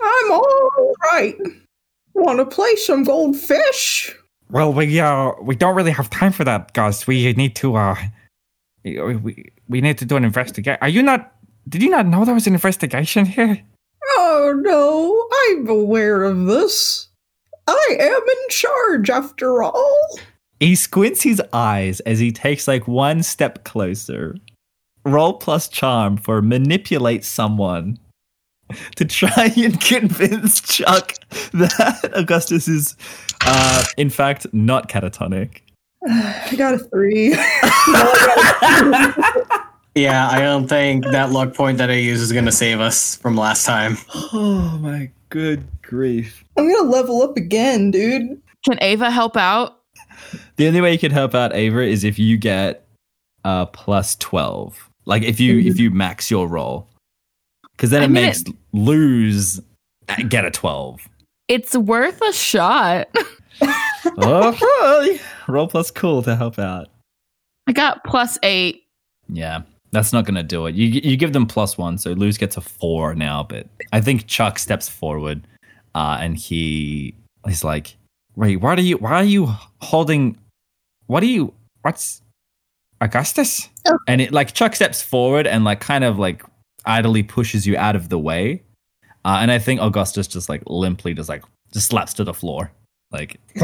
[0.00, 1.36] I'm all right.
[2.14, 4.14] Want to play some goldfish?
[4.50, 7.06] Well, we uh we don't really have time for that, Gus.
[7.06, 7.96] We need to uh
[8.84, 10.78] we we, we need to do an investigation.
[10.80, 11.32] Are you not?
[11.68, 13.62] Did you not know there was an investigation here?
[14.16, 17.08] Oh no, I'm aware of this.
[17.66, 20.18] I am in charge after all.
[20.60, 24.36] He squints his eyes as he takes like one step closer.
[25.04, 27.98] Roll plus charm for manipulate someone
[28.96, 31.14] to try and convince Chuck
[31.52, 32.96] that Augustus is,
[33.46, 35.60] uh, in fact, not catatonic.
[36.08, 37.34] I got a three.
[39.94, 43.14] Yeah, I don't think that luck point that I use is going to save us
[43.14, 43.96] from last time.
[44.12, 46.44] Oh my good grief.
[46.56, 48.40] I'm gonna level up again, dude.
[48.64, 49.80] Can Ava help out?
[50.56, 52.88] The only way you can help out Ava is if you get
[53.44, 54.90] uh plus 12.
[55.04, 56.88] Like if you if you max your roll.
[57.78, 59.60] Cuz then I it mean, makes Luz
[60.08, 61.08] uh, get a 12.
[61.48, 63.08] It's worth a shot.
[64.18, 65.18] oh,
[65.48, 66.88] roll plus cool to help out.
[67.66, 68.84] I got plus eight.
[69.28, 69.62] Yeah,
[69.92, 70.74] that's not going to do it.
[70.74, 73.42] You you give them plus one, so Luz gets a four now.
[73.42, 75.46] But I think Chuck steps forward,
[75.94, 77.14] uh, and he
[77.46, 77.96] he's like,
[78.36, 79.46] "Wait, why are you why are you
[79.80, 80.36] holding?
[81.06, 81.52] What are you?
[81.82, 82.22] What's
[83.00, 83.98] Augustus?" Oh.
[84.08, 86.42] And it like Chuck steps forward and like kind of like
[86.86, 88.62] idly pushes you out of the way,
[89.24, 92.72] uh, and I think Augustus just like limply just like just slaps to the floor,
[93.10, 93.40] like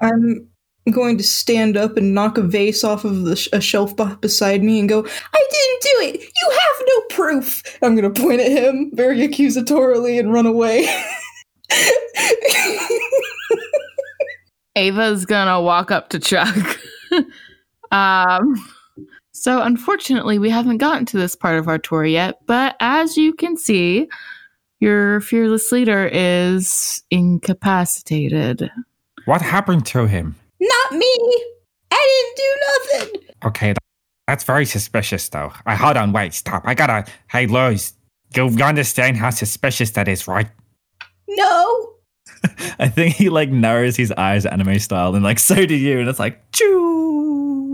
[0.00, 0.48] I'm
[0.90, 4.14] going to stand up and knock a vase off of the sh- a shelf b-
[4.20, 6.20] beside me and go, I didn't do it!
[6.20, 7.62] You have no proof!
[7.82, 10.88] I'm going to point at him very accusatorily and run away.
[14.76, 16.54] Ava's gonna walk up to Chuck.
[17.90, 18.54] um,
[19.46, 22.40] so unfortunately, we haven't gotten to this part of our tour yet.
[22.46, 24.08] But as you can see,
[24.80, 28.68] your fearless leader is incapacitated.
[29.26, 30.34] What happened to him?
[30.58, 31.44] Not me.
[31.92, 33.28] I didn't do nothing.
[33.44, 33.74] Okay,
[34.26, 35.52] that's very suspicious, though.
[35.64, 36.64] I hold on, wait, stop.
[36.66, 37.04] I gotta.
[37.30, 37.94] Hey, Lois,
[38.34, 40.48] you you understand how suspicious that is, right?
[41.28, 41.92] No.
[42.80, 46.08] I think he like narrows his eyes anime style and like so do you and
[46.08, 47.65] it's like choo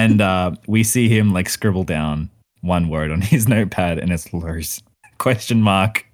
[0.00, 2.30] and uh we see him like scribble down
[2.62, 4.82] one word on his notepad and it's lurs
[5.18, 6.06] question mark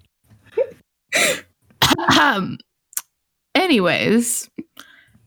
[2.19, 2.57] um,
[3.55, 4.49] anyways,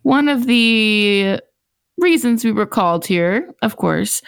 [0.02, 1.40] one of the
[1.98, 4.22] reasons we were called here, of course,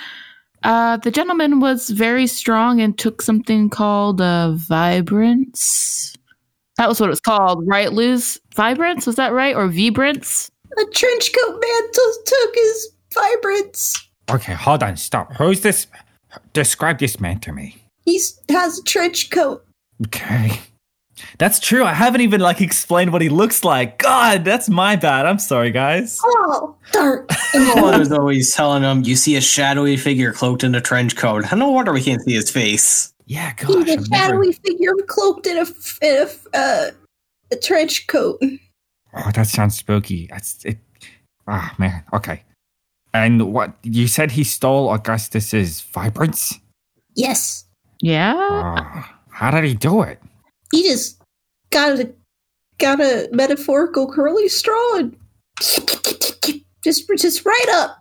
[0.64, 6.14] uh, the gentleman was very strong and took something called uh, vibrance.
[6.76, 7.92] That was what it was called, right?
[7.92, 9.56] Lose vibrance, was that right?
[9.56, 10.50] Or vibrance?
[10.78, 14.08] A trench coat man t- took his vibrance.
[14.32, 15.32] Okay, hold on, stop.
[15.34, 15.86] Who's this?
[16.52, 17.76] Describe this man to me.
[18.04, 18.18] He
[18.48, 19.64] has a trench coat.
[20.06, 20.60] Okay.
[21.38, 25.24] that's true i haven't even like explained what he looks like god that's my bad
[25.26, 27.26] i'm sorry guys Oh, dark.
[27.54, 31.44] I was always telling him, you see a shadowy figure cloaked in a trench coat.
[31.56, 33.12] No wonder we can't see his face.
[33.26, 36.46] yeah He's gosh a I've never- shadowy figure cloaked in a, f- in a, f-
[36.54, 36.90] uh,
[37.52, 38.40] a trench coat.
[39.14, 40.26] Oh, that sounds spooky.
[40.28, 40.78] That's it.
[41.46, 42.02] Ah, man.
[42.14, 42.42] Okay.
[43.14, 46.58] And what you said he stole Augustus's vibrance?
[47.14, 47.64] Yes.
[48.00, 48.34] Yeah.
[48.36, 50.20] Oh, how did he do it?
[50.72, 51.20] He just
[51.70, 52.10] got a
[52.78, 55.16] got a metaphorical curly straw and
[56.82, 57.98] just just right up.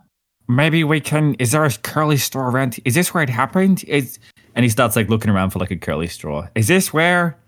[0.48, 1.34] Maybe we can.
[1.34, 2.78] Is there a curly straw around?
[2.84, 3.84] Is this where it happened?
[3.84, 4.18] Is
[4.54, 7.38] and he starts like looking around for like a curly straw is this where?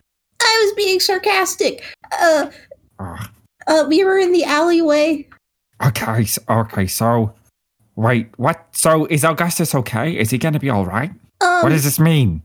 [0.41, 1.83] I was being sarcastic.
[2.21, 2.51] Uh,
[3.01, 3.19] Oh,
[3.67, 5.27] uh, we were in the alleyway.
[5.85, 6.25] okay.
[6.49, 6.87] Okay.
[6.87, 7.35] So,
[7.97, 8.29] wait.
[8.39, 8.67] What?
[8.73, 10.17] So is Augustus okay?
[10.17, 11.11] Is he gonna be all right?
[11.41, 12.43] Um, what does this mean?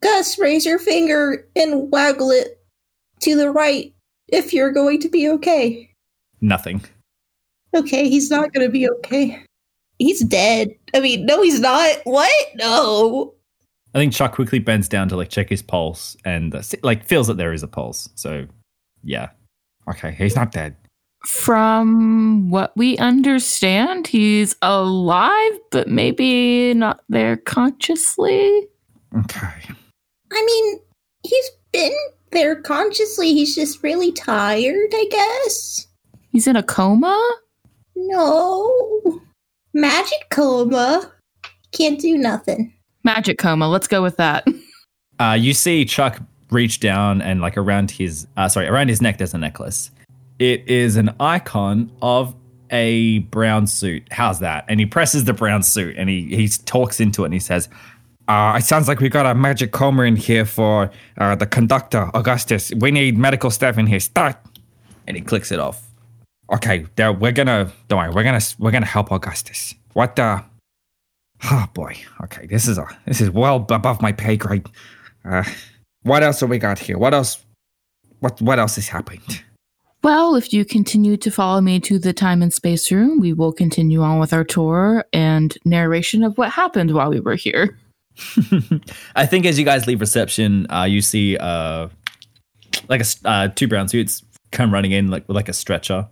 [0.00, 2.60] Gus, raise your finger and waggle it
[3.20, 3.94] to the right
[4.28, 5.90] if you're going to be okay.
[6.40, 6.84] nothing
[7.74, 9.42] Okay, he's not going to be okay.
[9.98, 10.68] He's dead.
[10.94, 11.96] I mean, no, he's not.
[12.04, 12.30] What?
[12.56, 13.34] No.
[13.94, 17.26] i think chuck quickly bends down to like check his pulse and uh, like feels
[17.26, 18.46] that there is a pulse so
[19.02, 19.30] yeah
[19.88, 20.76] Okay, he's not dead.
[21.26, 28.68] From what we understand, he's alive, but maybe not there consciously.
[29.16, 29.48] Okay.
[30.32, 30.80] I mean,
[31.22, 31.96] he's been
[32.32, 33.32] there consciously.
[33.32, 35.86] He's just really tired, I guess.
[36.30, 37.36] He's in a coma?
[37.96, 39.20] No.
[39.72, 41.10] Magic coma.
[41.72, 42.72] Can't do nothing.
[43.02, 43.68] Magic coma.
[43.68, 44.46] Let's go with that.
[45.20, 46.20] Uh, you see Chuck
[46.50, 49.92] reach down and like around his uh, sorry around his neck there's a necklace.
[50.38, 52.34] It is an icon of
[52.70, 54.08] a brown suit.
[54.10, 54.64] How's that?
[54.68, 57.68] And he presses the brown suit and he he talks into it and he says,
[58.26, 62.10] Uh, it sounds like we got a magic coma in here for uh, the conductor,
[62.14, 62.72] Augustus.
[62.74, 64.00] We need medical staff in here.
[64.00, 64.36] Start.
[65.06, 65.86] and he clicks it off.
[66.52, 69.74] Okay, there, we're gonna don't worry, we're gonna we're gonna help Augustus.
[69.92, 70.42] What uh
[71.44, 71.96] Oh boy.
[72.24, 74.66] Okay, this is a this is well above my pay grade.
[75.24, 75.44] Uh
[76.02, 76.98] what else have we got here?
[76.98, 77.44] What else
[78.20, 79.42] what what else has happened?
[80.04, 83.54] Well, if you continue to follow me to the time and space room, we will
[83.54, 87.78] continue on with our tour and narration of what happened while we were here.
[89.16, 91.88] I think as you guys leave reception, uh, you see uh,
[92.86, 96.06] like a uh, two brown suits come running in like with like a stretcher,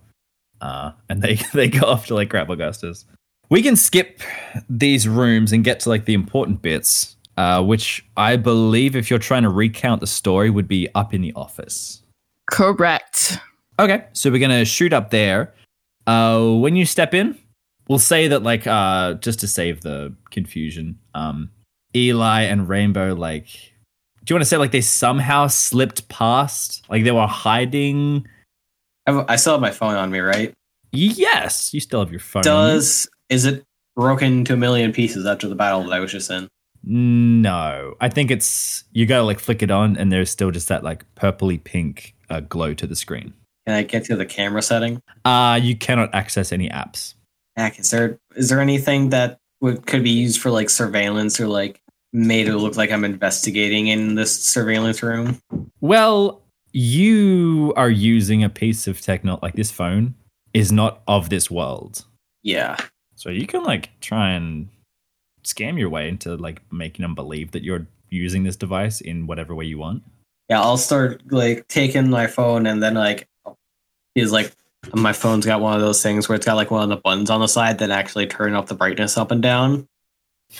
[0.59, 3.05] uh, and they they go off to like grab Augustus.
[3.51, 4.21] We can skip
[4.67, 9.19] these rooms and get to like the important bits, uh, which I believe if you're
[9.19, 12.01] trying to recount the story would be up in the office.
[12.49, 13.37] Correct.
[13.79, 15.53] Okay, so we're gonna shoot up there.
[16.05, 17.37] Uh, when you step in,
[17.87, 21.49] we'll say that like uh, just to save the confusion, um,
[21.95, 23.47] Eli and Rainbow like,
[24.23, 28.27] do you want to say like they somehow slipped past, like they were hiding?
[29.07, 30.53] I still have my phone on me, right?
[30.91, 32.43] Yes, you still have your phone.
[32.43, 33.63] Does is it
[33.95, 36.47] broken to a million pieces after the battle that I was just in?
[36.83, 40.83] No, I think it's you gotta like flick it on, and there's still just that
[40.83, 43.33] like purpley pink uh, glow to the screen.
[43.65, 45.01] Can I get to the camera setting?
[45.23, 47.13] Uh, you cannot access any apps.
[47.55, 51.47] Heck, is there is there anything that would could be used for like surveillance or
[51.47, 55.39] like made it look like I'm investigating in this surveillance room?
[55.79, 56.41] Well,
[56.73, 60.15] you are using a piece of techno like this phone
[60.53, 62.05] is not of this world.
[62.41, 62.77] Yeah.
[63.15, 64.69] So you can like try and
[65.43, 69.55] scam your way into like making them believe that you're using this device in whatever
[69.55, 70.03] way you want.
[70.49, 73.27] Yeah, I'll start like taking my phone and then like
[74.15, 74.51] is like
[74.93, 77.29] my phone's got one of those things where it's got like one of the buttons
[77.29, 79.87] on the side that actually turn up the brightness up and down.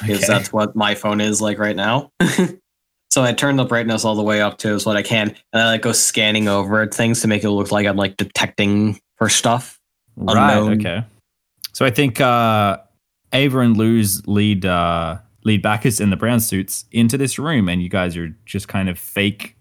[0.01, 0.27] Because Okay.
[0.27, 2.11] that's what my phone is like right now.
[3.11, 5.61] so I turn the brightness all the way up to as what I can, and
[5.61, 9.29] I like go scanning over things to make it look like I'm like detecting for
[9.29, 9.79] stuff.
[10.15, 10.37] Right.
[10.51, 10.79] unknown.
[10.79, 11.03] Okay.
[11.73, 12.77] So I think uh
[13.33, 17.81] Ava and Luz lead uh lead backers in the brown suits into this room and
[17.83, 19.57] you guys are just kind of fake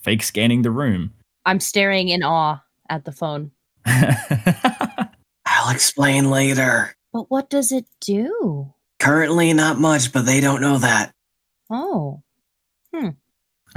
[0.00, 1.12] fake scanning the room.
[1.46, 2.60] I'm staring in awe
[2.90, 3.52] at the phone.
[3.86, 6.94] I'll explain later.
[7.12, 8.74] But what does it do?
[8.98, 11.14] Currently, not much, but they don't know that.
[11.70, 12.22] Oh.
[12.94, 13.10] Hmm.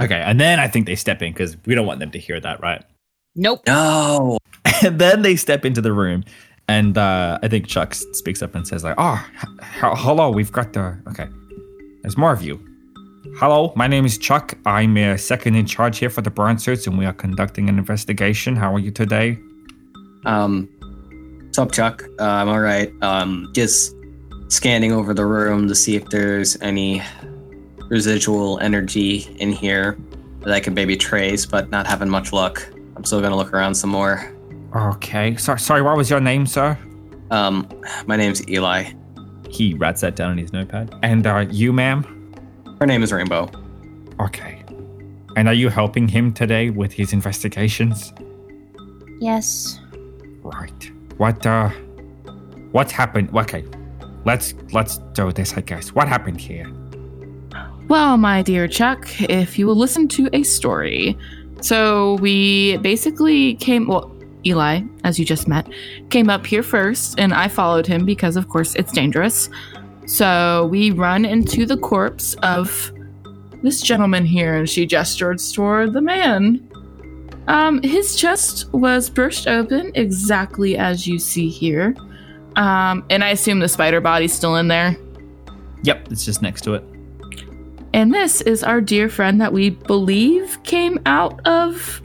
[0.00, 2.40] okay, and then I think they step in because we don't want them to hear
[2.40, 2.84] that, right?
[3.36, 3.62] Nope.
[3.66, 4.38] No.
[4.82, 6.24] and then they step into the room
[6.66, 10.30] and uh, i think chuck speaks up and says like Oh, h- h- hello.
[10.30, 11.28] We've got the okay.
[12.02, 12.58] There's more of you.
[13.38, 14.54] Hello, my name is Chuck.
[14.64, 17.78] I'm uh, second in charge here for the Brown Suits, and we are conducting an
[17.78, 18.54] investigation.
[18.54, 19.38] How are you today?
[20.24, 20.68] Um,
[21.42, 22.04] what's up, Chuck?
[22.20, 22.92] Uh, I'm all right.
[23.02, 23.94] Um, just
[24.48, 27.02] scanning over the room to see if there's any
[27.88, 29.98] residual energy in here
[30.42, 32.64] that I could maybe trace, but not having much luck.
[32.96, 34.32] I'm still gonna look around some more.
[34.76, 35.36] Okay.
[35.36, 36.78] So, sorry, what was your name, sir?
[37.30, 37.68] Um,
[38.06, 38.92] my name's Eli.
[39.50, 42.23] he writes that down on his notepad And uh, you, ma'am?
[42.84, 43.50] Her name is Rainbow.
[44.20, 44.62] Okay.
[45.36, 48.12] And are you helping him today with his investigations?
[49.20, 49.80] Yes.
[50.42, 50.92] Right.
[51.16, 51.70] What uh
[52.72, 53.34] what happened?
[53.34, 53.64] Okay.
[54.26, 55.94] Let's let's do this, I guess.
[55.94, 56.70] What happened here?
[57.88, 61.16] Well, my dear Chuck, if you will listen to a story.
[61.62, 64.14] So we basically came, well,
[64.44, 65.66] Eli, as you just met,
[66.10, 69.48] came up here first, and I followed him because, of course, it's dangerous.
[70.06, 72.92] So we run into the corpse of
[73.62, 76.68] this gentleman here, and she gestured toward the man.
[77.46, 81.94] Um, his chest was burst open exactly as you see here.
[82.56, 84.96] Um, and I assume the spider body's still in there.
[85.82, 86.84] yep it's just next to it
[87.92, 92.00] And this is our dear friend that we believe came out of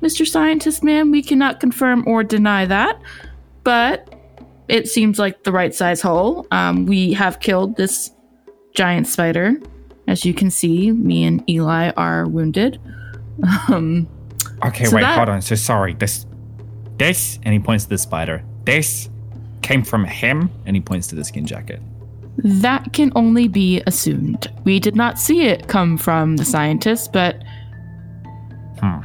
[0.00, 0.26] Mr.
[0.26, 1.10] Scientist Man.
[1.10, 3.00] We cannot confirm or deny that,
[3.64, 4.11] but
[4.72, 6.46] it seems like the right size hole.
[6.50, 8.10] Um, we have killed this
[8.74, 9.54] giant spider.
[10.08, 12.80] As you can see, me and Eli are wounded.
[13.68, 14.08] Um,
[14.64, 15.42] Okay, So wait, that- hold on.
[15.42, 15.94] So sorry.
[15.94, 16.26] This
[16.98, 19.08] this and he points to the spider this
[19.62, 20.50] came from him?
[20.66, 21.80] and he points to the skin jacket
[22.38, 24.50] that can only be assumed.
[24.64, 27.42] We did not see it come from the scientist, but
[28.80, 29.00] Hmm.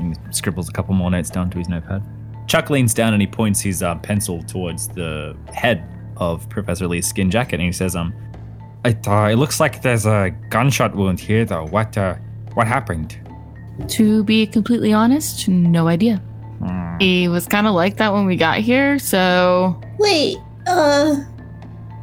[0.00, 2.02] he scribbles a couple more notes down to his notepad
[2.50, 5.84] chuck leans down and he points his uh, pencil towards the head
[6.16, 8.12] of professor lee's skin jacket and he says um
[8.84, 11.66] It uh, it looks like there's a gunshot wound here though.
[11.66, 12.16] What uh
[12.54, 13.16] what happened?
[13.88, 16.16] to be completely honest, no idea.
[16.58, 16.98] Hmm.
[16.98, 20.36] He was kind of like that when we got here, so Wait,
[20.66, 21.16] uh,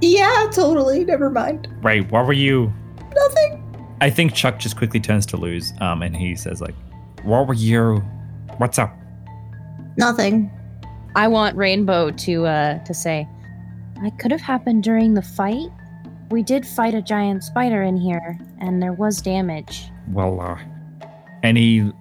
[0.01, 1.05] Yeah, totally.
[1.05, 1.67] Never mind.
[1.83, 2.73] Wait, what were you?
[3.13, 3.63] Nothing.
[4.01, 6.75] I think Chuck just quickly turns to Luz, um, and he says like,
[7.23, 7.97] What were you?
[8.57, 8.95] What's up?
[9.97, 10.51] Nothing.
[11.15, 13.27] I want Rainbow to uh to say,
[14.03, 15.69] "It could have happened during the fight.
[16.29, 20.57] We did fight a giant spider in here, and there was damage." Well, uh,
[21.43, 21.91] and he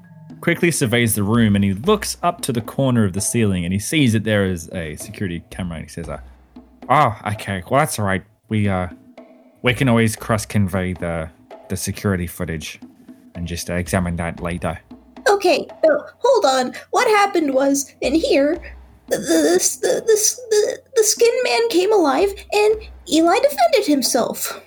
[0.41, 3.73] quickly surveys the room, and he looks up to the corner of the ceiling, and
[3.73, 6.21] he sees that there is a security camera, and he says, uh,
[6.89, 7.63] oh, okay.
[7.71, 8.23] Well, that's all right.
[8.49, 8.89] We uh,
[9.63, 11.31] we can always cross convey the
[11.69, 12.79] the security footage
[13.35, 14.79] and just uh, examine that later.
[15.29, 16.73] Okay, so hold on.
[16.91, 18.61] What happened was in here,
[19.09, 22.75] the the the the, the, the skin man came alive, and
[23.11, 24.61] Eli defended himself.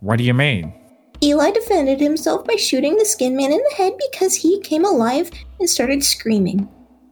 [0.00, 0.74] What do you mean?
[1.22, 5.30] Eli defended himself by shooting the skin man in the head because he came alive
[5.60, 6.68] and started screaming.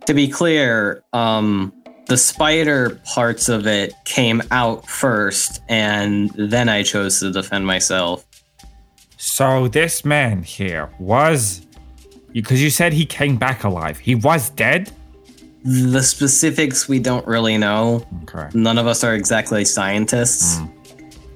[0.07, 1.73] To be clear, um,
[2.07, 8.27] the spider parts of it came out first, and then I chose to defend myself.
[9.17, 11.65] So this man here was,
[12.33, 13.99] because you said he came back alive.
[13.99, 14.93] He was dead.
[15.65, 18.07] The specifics we don't really know.
[18.23, 18.49] Okay.
[18.55, 20.61] None of us are exactly scientists.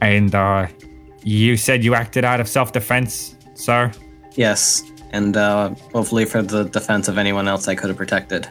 [0.00, 0.68] And uh,
[1.22, 3.92] you said you acted out of self-defense, sir.
[4.34, 4.82] Yes,
[5.12, 8.48] and uh, hopefully for the defense of anyone else I could have protected.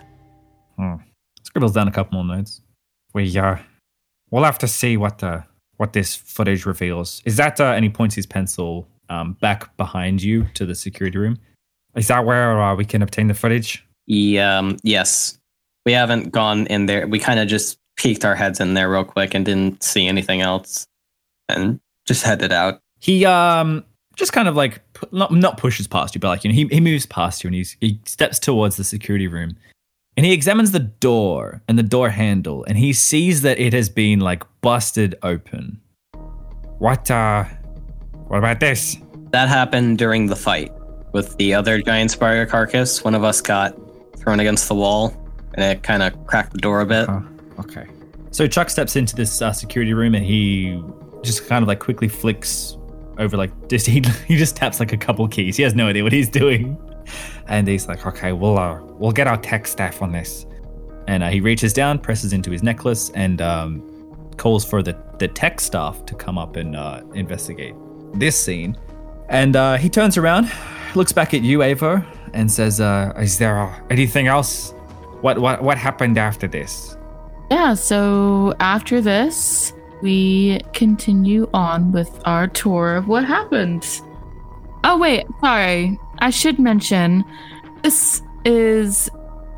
[1.44, 2.62] scribbles down a couple more notes.
[3.14, 3.58] We uh,
[4.32, 5.44] we'll have to see what the
[5.78, 7.22] what this footage reveals.
[7.26, 11.18] Is that, uh, and he points his pencil um, back behind you to the security
[11.18, 11.38] room.
[11.96, 13.86] Is that where uh, we can obtain the footage?
[14.08, 15.38] Yeah, um, yes.
[15.86, 17.08] We haven't gone in there.
[17.08, 20.42] We kind of just peeked our heads in there real quick and didn't see anything
[20.42, 20.88] else,
[21.50, 22.80] and just headed out.
[23.00, 23.84] He um
[24.16, 24.82] just kind of like
[25.12, 27.56] not not pushes past you, but like you know he he moves past you and
[27.56, 29.58] he's he steps towards the security room,
[30.18, 33.90] and he examines the door and the door handle, and he sees that it has
[33.90, 35.80] been like busted open.
[36.80, 37.44] What uh,
[38.28, 38.98] what about this?
[39.32, 40.72] That happened during the fight
[41.14, 43.04] with the other giant spider carcass.
[43.04, 43.76] One of us got
[44.18, 45.16] thrown against the wall,
[45.54, 47.08] and it kind of cracked the door a bit.
[47.08, 47.22] Huh.
[47.60, 47.88] Okay.
[48.32, 50.84] So Chuck steps into this uh, security room and he
[51.22, 52.78] just kind of like quickly flicks
[53.20, 55.56] over like just he, he just taps like a couple keys.
[55.56, 56.78] He has no idea what he's doing.
[57.48, 60.46] And he's like, okay, we'll uh, we'll get our tech staff on this.
[61.08, 65.28] And uh, he reaches down, presses into his necklace, and um, calls for the, the
[65.28, 67.76] tech staff to come up and uh, investigate
[68.14, 68.78] this scene.
[69.28, 70.50] And uh, he turns around,
[70.96, 74.72] looks back at you, Ava, and says, uh, Is there uh, anything else?
[75.22, 76.98] What what what happened after this?
[77.52, 84.02] yeah, so after this, we continue on with our tour of what happened.
[84.84, 86.00] Oh, wait, sorry.
[86.20, 87.24] I should mention
[87.84, 89.10] this is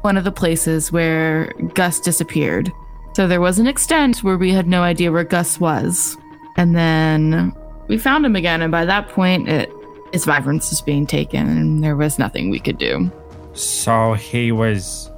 [0.02, 2.72] one of the places where Gus disappeared.
[3.16, 6.18] So there was an extent where we had no idea where Gus was.
[6.58, 7.54] And then
[7.88, 9.72] we found him again, and by that point, it,
[10.16, 13.12] his vibrance was being taken, and there was nothing we could do.
[13.52, 15.12] So he was.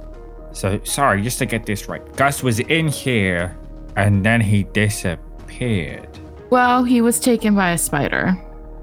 [0.50, 2.02] So sorry, just to get this right.
[2.16, 3.56] Gus was in here,
[3.94, 6.08] and then he disappeared.
[6.50, 8.36] Well, he was taken by a spider.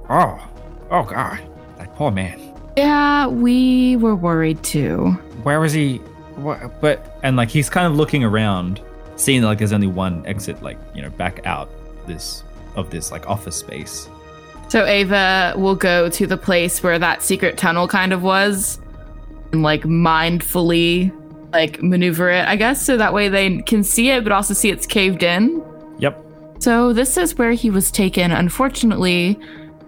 [0.09, 0.41] Oh,
[0.89, 1.41] oh God,
[1.77, 2.39] that poor man.
[2.77, 5.11] Yeah, we were worried too.
[5.43, 5.97] Where was he?
[6.37, 6.79] What?
[6.79, 8.81] But and like he's kind of looking around,
[9.17, 11.69] seeing that like there's only one exit, like you know, back out
[12.07, 12.45] this
[12.77, 14.07] of this like office space.
[14.69, 18.79] So Ava will go to the place where that secret tunnel kind of was
[19.51, 21.13] and like mindfully
[21.53, 24.69] like maneuver it, I guess, so that way they can see it but also see
[24.69, 25.63] it's caved in.
[25.99, 26.21] Yep.
[26.59, 28.31] So this is where he was taken.
[28.31, 29.39] Unfortunately,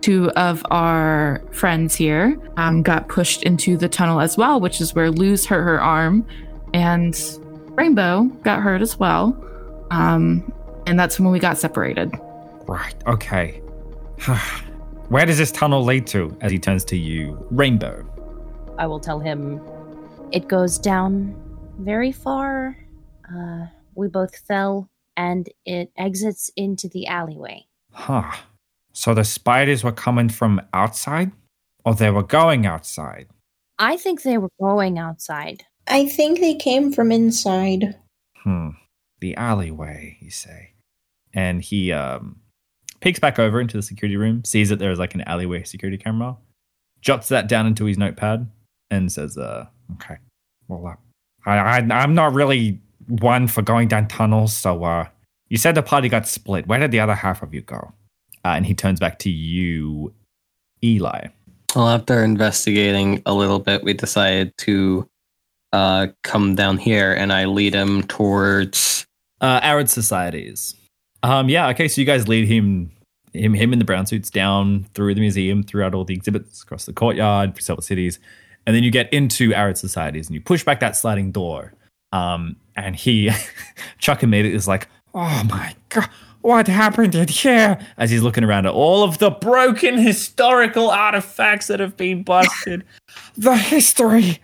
[0.01, 4.93] two of our friends here um, got pushed into the tunnel as well, which is
[4.93, 6.25] where Luz hurt her arm,
[6.73, 7.19] and
[7.71, 9.35] Rainbow got hurt as well.
[9.91, 10.51] Um,
[10.85, 12.13] and that's when we got separated.
[12.67, 13.61] right, okay.
[15.09, 16.35] Where does this tunnel lead to?
[16.41, 18.05] As he turns to you, Rainbow.
[18.77, 19.61] I will tell him
[20.31, 21.35] it goes down
[21.79, 22.77] very far.
[23.33, 27.65] Uh, we both fell, and it exits into the alleyway.
[27.91, 28.31] Huh.
[28.93, 31.31] So the spiders were coming from outside,
[31.85, 33.27] or they were going outside.
[33.79, 35.63] I think they were going outside.
[35.87, 37.95] I think they came from inside.
[38.35, 38.69] Hmm.
[39.19, 40.73] The alleyway, you say?
[41.37, 42.37] and he um,
[42.99, 46.37] peeks back over into the security room, sees that there's like an alleyway security camera,
[47.01, 48.49] jots that down into his notepad,
[48.91, 50.17] and says, uh, Okay.
[50.67, 54.53] Well, uh, I, I I'm not really one for going down tunnels.
[54.53, 55.07] So, uh,
[55.47, 56.67] you said the party got split.
[56.67, 57.93] Where did the other half of you go?
[58.47, 60.13] uh, and he turns back to you,
[60.83, 61.27] Eli.
[61.75, 65.07] Well, after investigating a little bit, we decided to
[65.73, 69.05] uh, come down here and I lead him towards.
[69.41, 70.73] Uh, arid societies.
[71.23, 71.69] Um, yeah.
[71.69, 71.87] Okay.
[71.87, 72.91] So you guys lead him,
[73.33, 76.85] him, him in the brown suits down through the museum, throughout all the exhibits, across
[76.85, 78.19] the courtyard, through several cities,
[78.65, 81.73] and then you get into arid societies, and you push back that sliding door.
[82.11, 83.31] Um, and he,
[83.97, 86.09] Chuck immediately is like, Oh my god,
[86.41, 87.79] what happened in here?
[87.97, 92.83] as he's looking around at all of the broken historical artifacts that have been busted.
[93.35, 94.39] The history.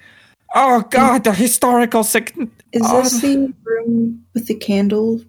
[0.55, 2.35] Oh god, the historical sick.
[2.71, 3.01] Is Oh.
[3.03, 5.21] this the room with the candle?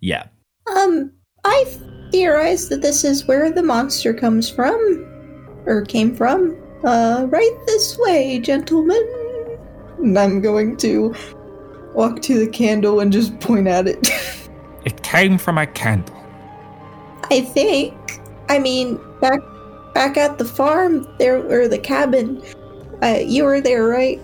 [0.00, 0.24] yeah.
[0.76, 1.12] Um,
[1.44, 1.64] I
[2.10, 4.76] theorize that this is where the monster comes from,
[5.66, 6.56] or came from.
[6.84, 9.02] Uh, right this way, gentlemen.
[9.98, 11.14] And I'm going to
[11.94, 14.08] walk to the candle and just point at it.
[14.84, 16.16] It came from a candle.
[17.30, 17.94] I think.
[18.48, 19.40] I mean, back
[19.94, 22.42] back at the farm there or the cabin.
[23.02, 24.20] Uh, you were there, right?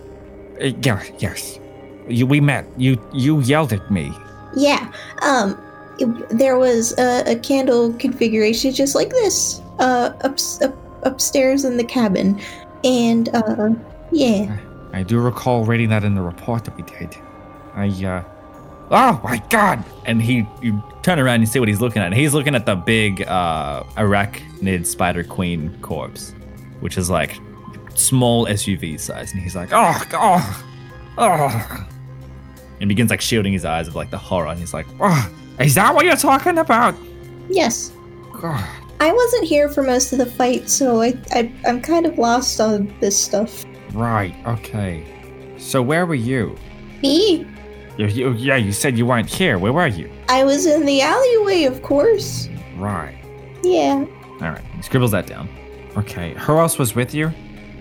[0.60, 1.58] Uh, yeah, yes.
[2.08, 2.66] You, we met.
[2.76, 4.12] You you yelled at me.
[4.56, 4.92] Yeah.
[5.22, 5.56] Um,
[5.98, 11.76] it- there was a, a candle configuration just like this, uh, up, up upstairs in
[11.76, 12.40] the cabin,
[12.84, 13.68] and uh,
[14.12, 14.56] yeah.
[14.92, 17.14] I do recall reading that in the report that we did.
[17.74, 18.24] I uh
[18.90, 19.84] Oh my god!
[20.06, 22.14] And he, you turn around and see what he's looking at.
[22.14, 26.32] He's looking at the big uh, arachnid spider queen corpse,
[26.80, 27.38] which is like
[27.94, 29.30] small SUV size.
[29.34, 30.64] And he's like, oh, Oh,
[31.18, 31.88] oh, oh,
[32.80, 34.46] and begins like shielding his eyes of like the horror.
[34.48, 35.30] And he's like, oh.
[35.60, 36.94] Is that what you're talking about?
[37.48, 37.92] Yes.
[38.40, 38.64] God.
[39.00, 42.60] I wasn't here for most of the fight, so I, I I'm kind of lost
[42.60, 43.64] on this stuff.
[43.92, 45.04] Right, okay.
[45.56, 46.56] So where were you?
[47.02, 47.46] Me?
[47.96, 48.32] You, you?
[48.32, 49.58] Yeah, you said you weren't here.
[49.58, 50.10] Where were you?
[50.28, 52.48] I was in the alleyway, of course.
[52.76, 53.18] Right.
[53.62, 54.04] Yeah.
[54.40, 54.64] all right.
[54.76, 55.48] He scribbles that down.
[55.96, 56.34] Okay.
[56.34, 57.32] Who else was with you?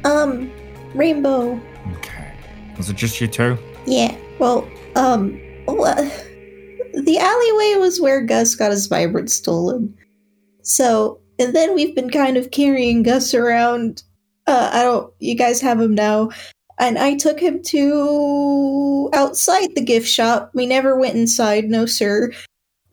[0.05, 0.51] Um,
[0.95, 1.59] Rainbow.
[1.97, 2.33] Okay.
[2.77, 3.57] Was it just you two?
[3.85, 4.15] Yeah.
[4.39, 6.09] Well, um, well, uh,
[7.05, 9.95] the alleyway was where Gus got his vibrant stolen.
[10.61, 14.03] So, and then we've been kind of carrying Gus around.
[14.47, 15.13] Uh, I don't.
[15.19, 16.29] You guys have him now.
[16.79, 20.51] And I took him to outside the gift shop.
[20.53, 22.31] We never went inside, no sir.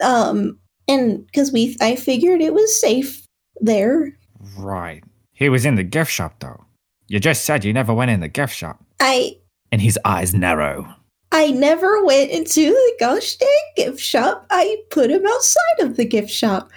[0.00, 0.58] Um,
[0.88, 3.26] and because we, I figured it was safe
[3.60, 4.16] there.
[4.56, 5.04] Right.
[5.34, 6.64] He was in the gift shop, though.
[7.08, 8.82] You just said you never went in the gift shop.
[9.00, 9.36] I
[9.70, 10.94] And his eyes narrow.
[11.34, 14.46] I never went into the gosh dang gift shop.
[14.50, 16.70] I put him outside of the gift shop.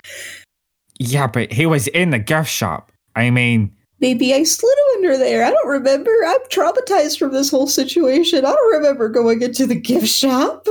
[0.98, 2.92] Yeah, but he was in the gift shop.
[3.16, 5.44] I mean, Maybe I slid under there.
[5.44, 6.12] I don't remember.
[6.26, 8.46] I'm traumatized from this whole situation.
[8.46, 10.68] I don't remember going into the gift shop.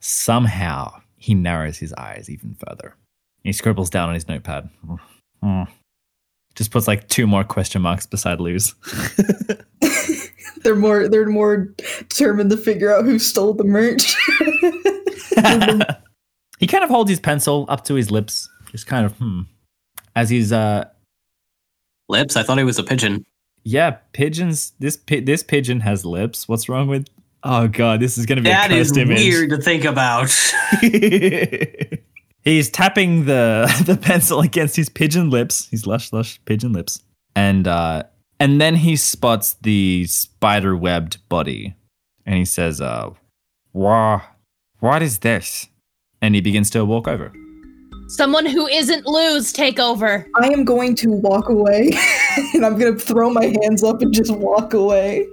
[0.00, 2.96] Somehow, he narrows his eyes even further.
[3.44, 4.68] He scribbles down on his notepad.
[5.42, 5.62] Hmm.
[6.54, 8.74] Just puts like two more question marks beside Luz.
[10.64, 11.68] they're more they're more
[12.08, 14.14] determined to figure out who stole the merch.
[16.58, 19.42] he kind of holds his pencil up to his lips, just kind of hmm.
[20.14, 20.84] As he's uh
[22.08, 22.36] Lips?
[22.36, 23.24] I thought he was a pigeon.
[23.64, 26.48] yeah, pigeons this pi- this pigeon has lips.
[26.48, 27.06] What's wrong with
[27.44, 29.18] Oh god, this is gonna be That a is image.
[29.18, 30.30] weird to think about.
[32.44, 37.00] He's tapping the the pencil against his pigeon lips, his lush lush pigeon lips.
[37.34, 38.02] And uh
[38.42, 41.74] and then he spots the spider webbed body
[42.26, 43.10] and he says, uh,
[43.72, 44.22] wha-
[44.80, 45.68] what is this?
[46.22, 47.32] and he begins to walk over.
[48.08, 50.26] Someone who isn't Luz take over.
[50.40, 51.90] I am going to walk away
[52.54, 55.26] and I'm gonna throw my hands up and just walk away.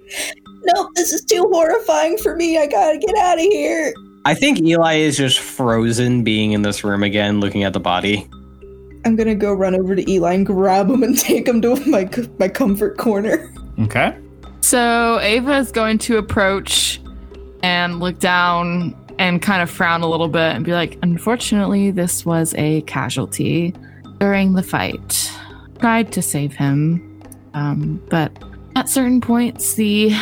[0.63, 2.57] Nope, this is too horrifying for me.
[2.57, 3.93] I gotta get out of here.
[4.25, 8.29] I think Eli is just frozen being in this room again, looking at the body.
[9.05, 12.09] I'm gonna go run over to Eli and grab him and take him to my
[12.37, 13.53] my comfort corner.
[13.79, 14.15] Okay.
[14.61, 17.01] So Ava is going to approach
[17.63, 22.25] and look down and kind of frown a little bit and be like, Unfortunately, this
[22.25, 23.73] was a casualty
[24.19, 25.31] during the fight.
[25.79, 27.21] Tried to save him,
[27.53, 28.31] um, but
[28.75, 30.13] at certain points, the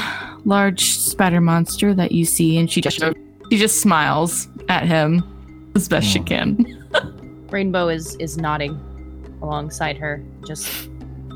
[0.46, 3.02] large spider monster that you see, and she just
[3.50, 5.24] she just smiles at him
[5.76, 6.77] as best she can.
[7.52, 8.80] Rainbow is is nodding
[9.42, 10.24] alongside her.
[10.46, 10.90] Just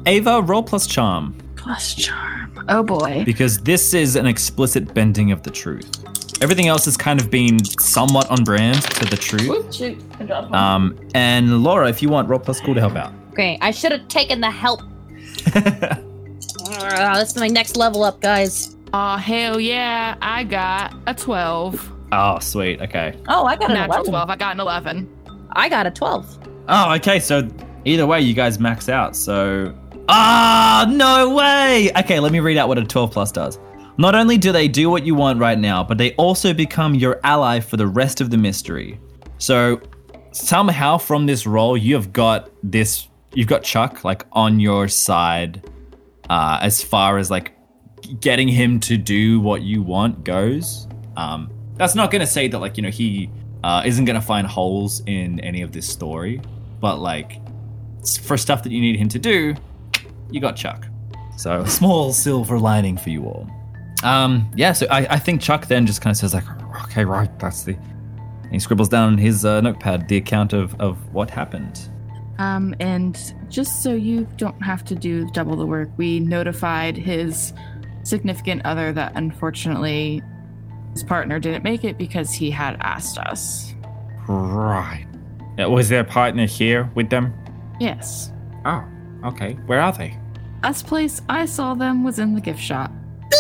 [0.05, 1.35] Ava, roll plus charm.
[1.55, 2.65] Plus charm.
[2.69, 3.23] Oh boy.
[3.25, 5.89] Because this is an explicit bending of the truth.
[6.41, 9.73] Everything else has kind of been somewhat on brand to the truth.
[9.73, 10.01] shoot.
[10.19, 10.55] I dropped one.
[10.59, 13.13] Um, and Laura, if you want, roll plus cool to help out.
[13.33, 13.59] okay.
[13.61, 14.81] I should have taken the help.
[16.73, 18.75] Ah, that's my next level up, guys.
[18.93, 20.15] Aw, hell yeah.
[20.21, 21.91] I got a 12.
[22.13, 22.81] oh, sweet.
[22.81, 23.13] Okay.
[23.27, 24.11] Oh, I got an Natural 11.
[24.11, 24.29] 12.
[24.29, 25.17] I got an 11.
[25.53, 26.39] I got a 12.
[26.67, 27.19] Oh, okay.
[27.19, 27.47] So
[27.85, 29.15] either way, you guys max out.
[29.15, 29.75] So
[30.07, 31.91] ah, no way.
[31.97, 33.59] Okay, let me read out what a twelve plus does.
[33.97, 37.19] Not only do they do what you want right now, but they also become your
[37.23, 38.99] ally for the rest of the mystery.
[39.37, 39.81] So
[40.31, 43.07] somehow from this role, you have got this.
[43.33, 45.69] You've got Chuck like on your side,
[46.29, 47.53] uh, as far as like
[48.19, 50.87] getting him to do what you want goes.
[51.15, 53.29] Um, that's not going to say that like you know he
[53.63, 56.41] uh, isn't going to find holes in any of this story,
[56.79, 57.39] but like
[58.21, 59.55] for stuff that you need him to do,
[60.31, 60.85] you got Chuck.
[61.37, 63.49] So a small silver lining for you all.
[64.03, 66.45] Um, yeah, so I, I think Chuck then just kind of says like,
[66.85, 67.73] okay, right, that's the.
[68.43, 71.87] and he scribbles down on his uh, notepad the account of of what happened.
[72.39, 77.53] Um, and just so you don't have to do double the work, we notified his
[78.03, 80.23] significant other that unfortunately
[80.93, 83.73] his partner didn't make it because he had asked us.
[84.27, 85.05] Right.
[85.59, 87.33] Uh, Was their partner here with them?
[87.79, 88.31] Yes.
[88.65, 88.83] Oh,
[89.25, 89.53] okay.
[89.65, 90.17] Where are they?
[90.63, 92.91] Last place I saw them was in the gift shop.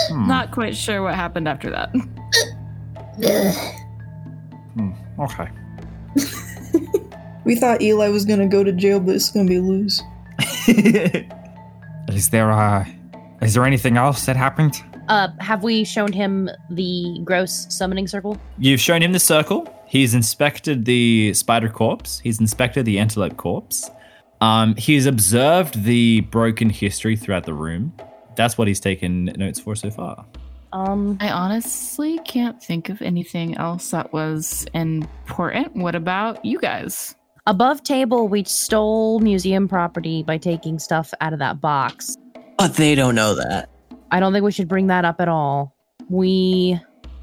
[0.09, 0.27] Hmm.
[0.27, 1.93] Not quite sure what happened after that.
[3.23, 3.75] Ugh.
[4.75, 5.47] Hmm, Okay.
[7.43, 10.01] We thought Eli was gonna go to jail, but it's gonna be Luz.
[12.07, 12.85] Is there uh
[13.41, 14.75] is there anything else that happened?
[15.07, 18.37] Uh, have we shown him the gross summoning circle?
[18.57, 19.67] You've shown him the circle.
[19.87, 22.19] He's inspected the spider corpse.
[22.19, 23.89] He's inspected the antelope corpse.
[24.39, 27.93] Um, he's observed the broken history throughout the room.
[28.35, 30.25] That's what he's taken notes for so far.
[30.73, 35.75] Um, I honestly can't think of anything else that was important.
[35.75, 37.15] What about you guys?
[37.47, 42.15] above table, we stole museum property by taking stuff out of that box.
[42.57, 43.69] But they don't know that.
[44.11, 45.73] I don't think we should bring that up at all.
[46.09, 46.79] We,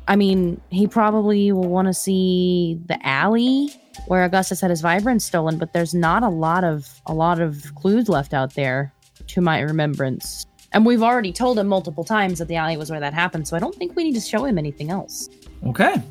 [0.08, 3.70] I mean, he probably will want to see the alley
[4.06, 7.74] where Augustus had his vibrance stolen, but there's not a lot of a lot of
[7.74, 8.92] clues left out there
[9.28, 10.46] to my remembrance.
[10.72, 13.56] And we've already told him multiple times that the alley was where that happened, so
[13.56, 15.28] I don't think we need to show him anything else.
[15.66, 16.02] Okay.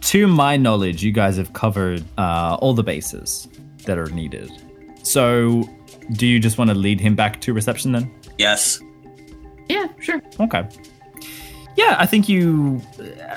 [0.00, 3.48] To my knowledge, you guys have covered uh, all the bases
[3.84, 4.50] that are needed.
[5.02, 5.68] So,
[6.12, 8.12] do you just want to lead him back to reception then?
[8.38, 8.80] Yes.
[9.70, 10.20] Yeah, sure.
[10.38, 10.66] Okay.
[11.76, 12.82] Yeah, I think you,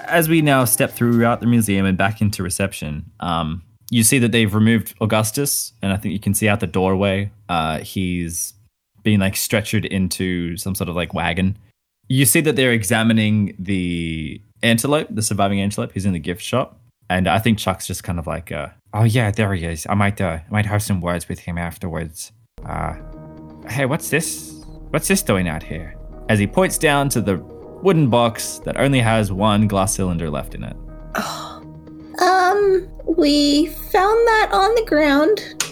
[0.08, 3.62] as we now step throughout the museum and back into reception, um,
[3.92, 7.32] you see that they've removed Augustus, and I think you can see out the doorway,
[7.50, 8.54] uh, he's
[9.04, 11.58] being like stretchered into some sort of like wagon.
[12.08, 15.92] You see that they're examining the antelope, the surviving antelope.
[15.94, 16.80] He's in the gift shop,
[17.10, 19.86] and I think Chuck's just kind of like, uh, Oh yeah, there he is.
[19.90, 22.32] I might uh I might have some words with him afterwards.
[22.66, 22.96] Uh
[23.70, 24.54] Hey, what's this?
[24.92, 25.96] What's this doing out here?
[26.30, 27.38] As he points down to the
[27.82, 30.76] wooden box that only has one glass cylinder left in it.
[32.22, 32.88] Um,
[33.18, 35.66] we found that on the ground,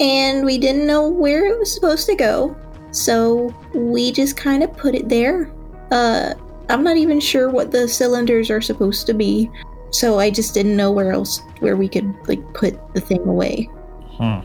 [0.00, 2.56] and we didn't know where it was supposed to go,
[2.92, 5.52] so we just kind of put it there.
[5.90, 6.34] Uh,
[6.68, 9.50] I'm not even sure what the cylinders are supposed to be,
[9.90, 13.68] so I just didn't know where else where we could like put the thing away.
[14.12, 14.40] Hmm.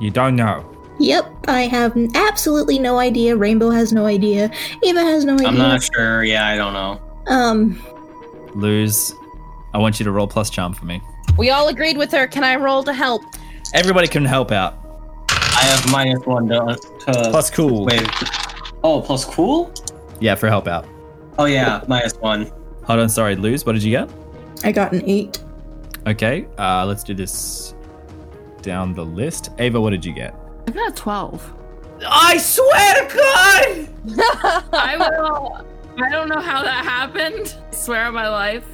[0.00, 0.73] You don't know.
[0.98, 3.36] Yep, I have absolutely no idea.
[3.36, 4.50] Rainbow has no idea.
[4.82, 5.48] Eva has no idea.
[5.48, 6.24] I'm not sure.
[6.24, 7.00] Yeah, I don't know.
[7.26, 7.82] Um,
[8.54, 9.12] Luz,
[9.72, 11.02] I want you to roll plus charm for me.
[11.36, 12.26] We all agreed with her.
[12.26, 13.22] Can I roll to help?
[13.74, 14.78] Everybody can help out.
[15.28, 16.78] I have minus one to.
[17.00, 17.86] to Plus cool.
[17.86, 18.08] Wait.
[18.84, 19.72] Oh, plus cool?
[20.20, 20.86] Yeah, for help out.
[21.38, 22.52] Oh, yeah, minus one.
[22.84, 23.66] Hold on, sorry, Luz.
[23.66, 24.08] What did you get?
[24.62, 25.42] I got an eight.
[26.06, 27.74] Okay, uh, let's do this
[28.62, 29.50] down the list.
[29.58, 30.34] Ava, what did you get?
[30.66, 31.52] I got a 12.
[32.06, 34.68] I swear to God!
[34.72, 35.66] I will.
[36.02, 37.54] I don't know how that happened.
[37.70, 38.66] I swear on my life.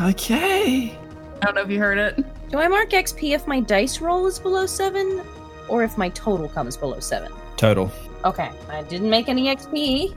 [0.00, 0.96] Okay.
[1.42, 2.24] I don't know if you heard it.
[2.50, 5.22] Do I mark XP if my dice roll is below seven,
[5.68, 7.32] or if my total comes below seven?
[7.56, 7.90] Total.
[8.24, 10.14] Okay, I didn't make any XP.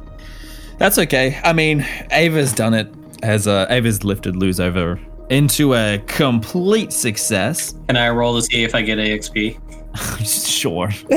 [0.77, 1.39] That's okay.
[1.43, 2.93] I mean, Ava's done it.
[3.21, 4.99] As uh, Ava's lifted Luz over
[5.29, 7.75] into a complete success.
[7.87, 9.59] Can I roll to see if I get AXP?
[10.23, 10.89] sure.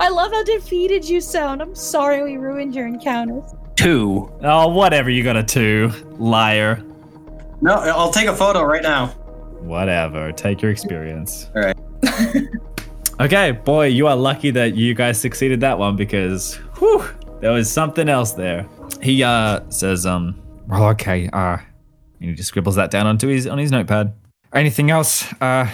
[0.00, 1.60] I love how defeated you sound.
[1.60, 3.44] I'm sorry we ruined your encounters.
[3.76, 4.30] Two.
[4.42, 5.10] Oh, whatever.
[5.10, 6.82] You got a two, liar.
[7.60, 9.08] No, I'll take a photo right now.
[9.60, 10.30] Whatever.
[10.32, 11.50] Take your experience.
[11.56, 11.76] All right.
[13.20, 17.04] okay, boy, you are lucky that you guys succeeded that one because whew,
[17.40, 18.66] there was something else there.
[19.02, 21.28] He uh says, um, Well, okay.
[21.32, 21.58] Uh
[22.20, 24.12] and he just scribbles that down onto his on his notepad.
[24.52, 25.32] anything else?
[25.40, 25.68] Uh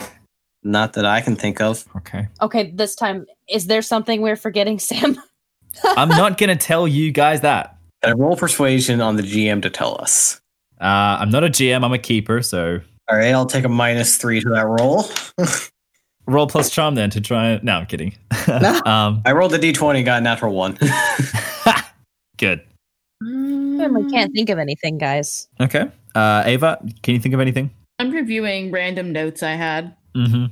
[0.64, 1.84] Not that I can think of.
[1.96, 2.26] okay.
[2.40, 5.20] Okay, this time, is there something we're forgetting, Sam?
[5.84, 7.76] I'm not gonna tell you guys that.
[8.02, 10.40] Can I roll persuasion on the GM to tell us?
[10.80, 11.84] Uh, I'm not a GM.
[11.84, 12.42] I'm a keeper.
[12.42, 12.80] So
[13.10, 15.04] All right, I'll take a minus three to that roll.
[16.26, 17.58] roll plus charm then to try.
[17.62, 18.14] No, I'm kidding.
[18.86, 20.78] um, I rolled a d20, got a natural one.
[22.38, 22.62] good.
[23.22, 25.48] Mm, genuinely can't think of anything, guys.
[25.60, 25.90] Okay.
[26.14, 27.70] Uh, Ava, can you think of anything?
[27.98, 29.96] I'm reviewing random notes I had.
[30.16, 30.46] Mm-hmm.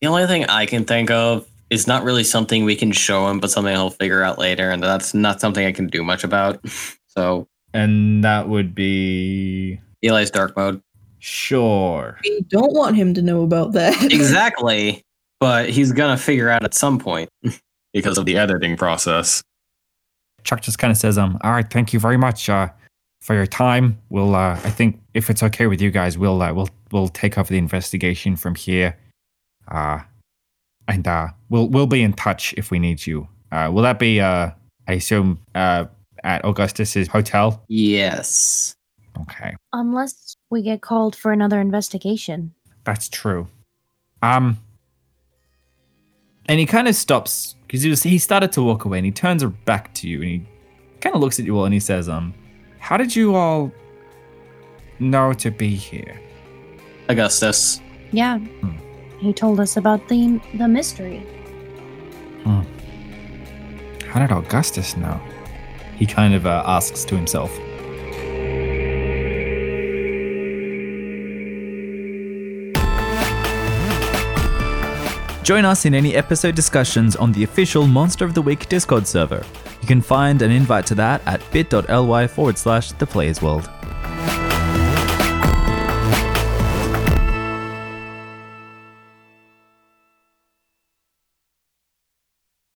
[0.00, 3.40] The only thing I can think of is not really something we can show him,
[3.40, 6.60] but something he'll figure out later, and that's not something I can do much about.
[7.08, 10.80] So And that would be Eli's dark mode.
[11.18, 12.18] sure.
[12.22, 14.00] We don't want him to know about that.
[14.12, 15.02] Exactly.
[15.40, 17.28] but he's gonna figure out at some point
[17.92, 19.42] because of the editing process.
[20.44, 22.68] Chuck just kind of says, um, all right, thank you very much uh,
[23.20, 23.98] for your time.
[24.10, 27.36] We'll, uh, I think, if it's okay with you guys, we'll, uh, we'll, we'll take
[27.38, 28.96] over the investigation from here,
[29.68, 30.00] uh,
[30.86, 33.28] and uh, we'll, we'll be in touch if we need you.
[33.52, 34.50] Uh, will that be, uh,
[34.86, 35.86] I assume, uh,
[36.24, 37.62] at Augustus's hotel?
[37.68, 38.74] Yes.
[39.22, 42.54] Okay, Unless we get called for another investigation.
[42.84, 43.48] that's true.
[44.22, 44.58] Um,
[46.48, 49.10] And he kind of stops because he was he started to walk away and he
[49.12, 50.46] turns back to you and he
[51.00, 52.32] kind of looks at you all and he says, um,
[52.88, 53.70] how did you all
[54.98, 56.18] know to be here?
[57.10, 57.82] Augustus.
[58.12, 58.38] Yeah.
[59.20, 61.20] He told us about the the mystery.
[64.06, 65.20] How did Augustus know?
[65.96, 67.50] he kind of uh, asks to himself.
[75.42, 79.44] Join us in any episode discussions on the official Monster of the Week Discord server.
[79.80, 83.70] You can find an invite to that at bit.ly forward slash the Players World.